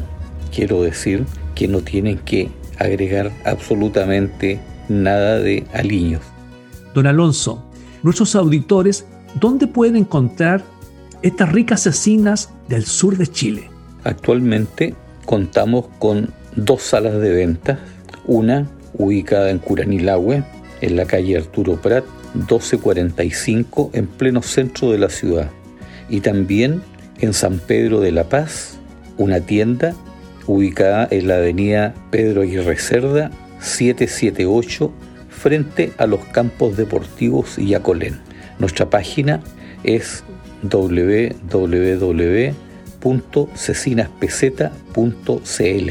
Quiero 0.54 0.82
decir 0.82 1.24
que 1.54 1.68
no 1.68 1.80
tienen 1.80 2.18
que 2.18 2.50
agregar 2.78 3.32
absolutamente 3.44 4.60
nada 4.88 5.38
de 5.38 5.66
aliños. 5.72 6.22
Don 6.94 7.06
Alonso, 7.06 7.64
nuestros 8.02 8.34
auditores, 8.34 9.06
¿dónde 9.34 9.66
pueden 9.66 9.96
encontrar 9.96 10.64
estas 11.22 11.50
ricas 11.52 11.82
cecinas 11.82 12.50
del 12.68 12.84
sur 12.84 13.16
de 13.16 13.26
Chile? 13.26 13.70
Actualmente 14.04 14.94
contamos 15.28 15.84
con 15.98 16.32
dos 16.56 16.80
salas 16.80 17.20
de 17.20 17.28
venta, 17.28 17.78
una 18.24 18.66
ubicada 18.94 19.50
en 19.50 19.58
Curanilahue, 19.58 20.42
en 20.80 20.96
la 20.96 21.04
calle 21.04 21.36
Arturo 21.36 21.76
Prat, 21.82 22.02
1245, 22.32 23.90
en 23.92 24.06
pleno 24.06 24.40
centro 24.40 24.90
de 24.90 24.96
la 24.96 25.10
ciudad, 25.10 25.50
y 26.08 26.22
también 26.22 26.80
en 27.20 27.34
San 27.34 27.58
Pedro 27.58 28.00
de 28.00 28.10
la 28.10 28.30
Paz, 28.30 28.78
una 29.18 29.40
tienda 29.40 29.94
ubicada 30.46 31.06
en 31.10 31.28
la 31.28 31.36
avenida 31.36 31.94
Pedro 32.10 32.40
Aguirre 32.40 32.78
Cerda, 32.78 33.30
778, 33.60 34.90
frente 35.28 35.92
a 35.98 36.06
los 36.06 36.24
campos 36.24 36.78
deportivos 36.78 37.58
Yacolén. 37.58 38.18
Nuestra 38.58 38.88
página 38.88 39.42
es 39.84 40.24
www.cecinaspeseta.cl 43.02 45.90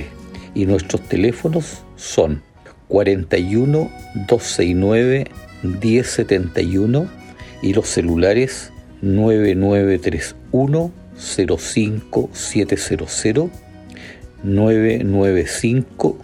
y 0.53 0.65
nuestros 0.65 1.01
teléfonos 1.03 1.83
son 1.95 2.43
41 2.87 3.89
269 4.27 5.27
1071 5.63 7.07
y 7.61 7.73
los 7.73 7.87
celulares 7.87 8.71
9931 9.01 10.91
05700 11.17 13.49
995 14.43 16.19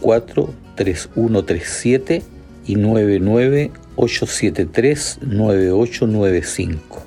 04 0.00 0.54
3137 0.76 2.22
y 2.66 2.76
99873 2.76 5.18
9895. 5.22 7.02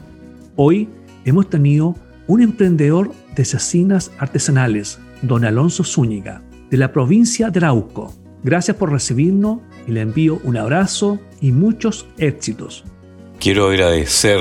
Hoy 0.57 0.89
hemos 1.23 1.49
tenido 1.49 1.95
un 2.27 2.41
emprendedor 2.41 3.11
de 3.35 3.45
cecinas 3.45 4.11
artesanales, 4.17 4.99
don 5.21 5.45
Alonso 5.45 5.83
Zúñiga, 5.83 6.41
de 6.69 6.77
la 6.77 6.91
provincia 6.91 7.49
de 7.49 7.59
Arauco. 7.59 8.13
Gracias 8.43 8.77
por 8.77 8.91
recibirnos 8.91 9.59
y 9.87 9.91
le 9.91 10.01
envío 10.01 10.39
un 10.43 10.57
abrazo 10.57 11.19
y 11.41 11.51
muchos 11.51 12.07
éxitos. 12.17 12.83
Quiero 13.39 13.67
agradecer 13.67 14.39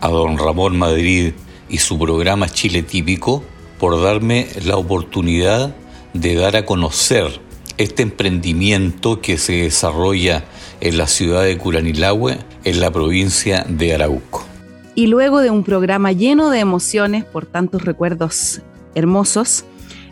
a 0.00 0.08
don 0.08 0.38
Ramón 0.38 0.78
Madrid 0.78 1.32
y 1.68 1.78
su 1.78 1.98
programa 1.98 2.48
Chile 2.48 2.82
Típico 2.82 3.42
por 3.78 4.00
darme 4.00 4.46
la 4.64 4.76
oportunidad 4.76 5.74
de 6.12 6.34
dar 6.34 6.56
a 6.56 6.66
conocer 6.66 7.40
este 7.78 8.02
emprendimiento 8.02 9.20
que 9.20 9.38
se 9.38 9.54
desarrolla 9.54 10.44
en 10.80 10.98
la 10.98 11.06
ciudad 11.06 11.44
de 11.44 11.56
Curanilahue, 11.56 12.38
en 12.64 12.80
la 12.80 12.90
provincia 12.90 13.64
de 13.68 13.94
Arauco. 13.94 14.51
Y 14.94 15.06
luego 15.06 15.40
de 15.40 15.50
un 15.50 15.64
programa 15.64 16.12
lleno 16.12 16.50
de 16.50 16.60
emociones 16.60 17.24
por 17.24 17.46
tantos 17.46 17.84
recuerdos 17.84 18.60
hermosos, 18.94 19.64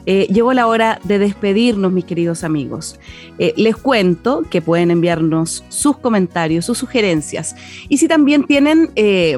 eh, 0.07 0.27
llegó 0.33 0.53
la 0.55 0.67
hora 0.67 1.01
de 1.05 1.19
despedirnos, 1.19 1.93
mis 1.93 2.05
queridos 2.05 2.43
amigos. 2.43 2.99
Eh, 3.39 3.53
les 3.57 3.77
cuento 3.77 4.43
que 4.51 4.63
pueden 4.63 4.91
enviarnos 4.91 5.63
sus 5.69 5.99
comentarios, 5.99 6.65
sus 6.65 6.79
sugerencias. 6.79 7.55
Y 7.89 7.99
si 7.99 8.09
también 8.09 8.45
tienen 8.45 8.91
eh, 8.97 9.37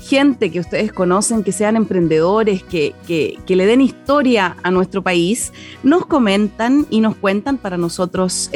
gente 0.00 0.50
que 0.50 0.60
ustedes 0.60 0.92
conocen, 0.92 1.44
que 1.44 1.52
sean 1.52 1.76
emprendedores, 1.76 2.62
que, 2.62 2.94
que, 3.06 3.56
le 3.56 3.66
den 3.66 3.82
historia 3.82 4.56
a 4.62 4.70
nuestro 4.70 5.02
país, 5.02 5.52
nos 5.82 6.06
comentan 6.06 6.86
y 6.88 7.00
nos 7.00 7.14
cuentan 7.14 7.58
para 7.58 7.76
nosotros 7.76 8.50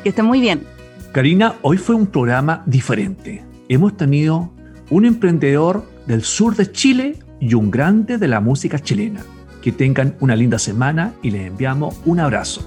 Que 0.03 0.09
estén 0.09 0.24
muy 0.24 0.40
bien. 0.40 0.66
Karina, 1.12 1.55
hoy 1.62 1.76
fue 1.76 1.94
un 1.94 2.07
programa 2.07 2.62
diferente. 2.66 3.44
Hemos 3.68 3.96
tenido 3.96 4.51
un 4.90 5.05
emprendedor 5.05 5.84
del 6.07 6.22
sur 6.22 6.57
de 6.57 6.72
Chile 6.72 7.18
y 7.40 7.55
un 7.55 7.70
grande 7.70 8.18
de 8.18 8.28
la 8.28 8.40
música 8.40 8.78
chilena. 8.78 9.24
Que 9.62 9.72
tengan 9.72 10.14
una 10.20 10.36
linda 10.36 10.59
semana 10.59 11.14
y 11.22 11.30
les 11.30 11.46
enviamos 11.46 11.96
un 12.04 12.20
abrazo. 12.20 12.64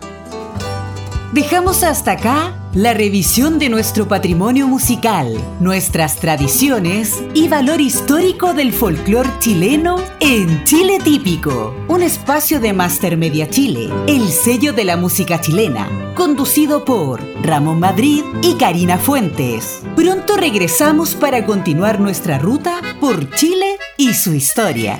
Dejamos 1.33 1.83
hasta 1.83 2.11
acá 2.11 2.53
la 2.73 2.93
revisión 2.93 3.57
de 3.57 3.69
nuestro 3.69 4.05
patrimonio 4.05 4.67
musical, 4.67 5.33
nuestras 5.61 6.17
tradiciones 6.17 7.23
y 7.33 7.47
valor 7.47 7.79
histórico 7.79 8.53
del 8.53 8.73
folclore 8.73 9.29
chileno 9.39 9.95
en 10.19 10.65
Chile 10.65 10.99
Típico, 11.01 11.73
un 11.87 12.01
espacio 12.01 12.59
de 12.59 12.73
Master 12.73 13.15
Media 13.15 13.49
Chile, 13.49 13.89
el 14.07 14.27
sello 14.27 14.73
de 14.73 14.83
la 14.83 14.97
música 14.97 15.39
chilena, 15.39 15.87
conducido 16.15 16.83
por 16.83 17.21
Ramón 17.41 17.79
Madrid 17.79 18.23
y 18.41 18.55
Karina 18.55 18.97
Fuentes. 18.97 19.83
Pronto 19.95 20.35
regresamos 20.35 21.15
para 21.15 21.45
continuar 21.45 22.01
nuestra 22.01 22.39
ruta 22.39 22.81
por 22.99 23.33
Chile 23.35 23.77
y 23.95 24.13
su 24.15 24.33
historia. 24.33 24.99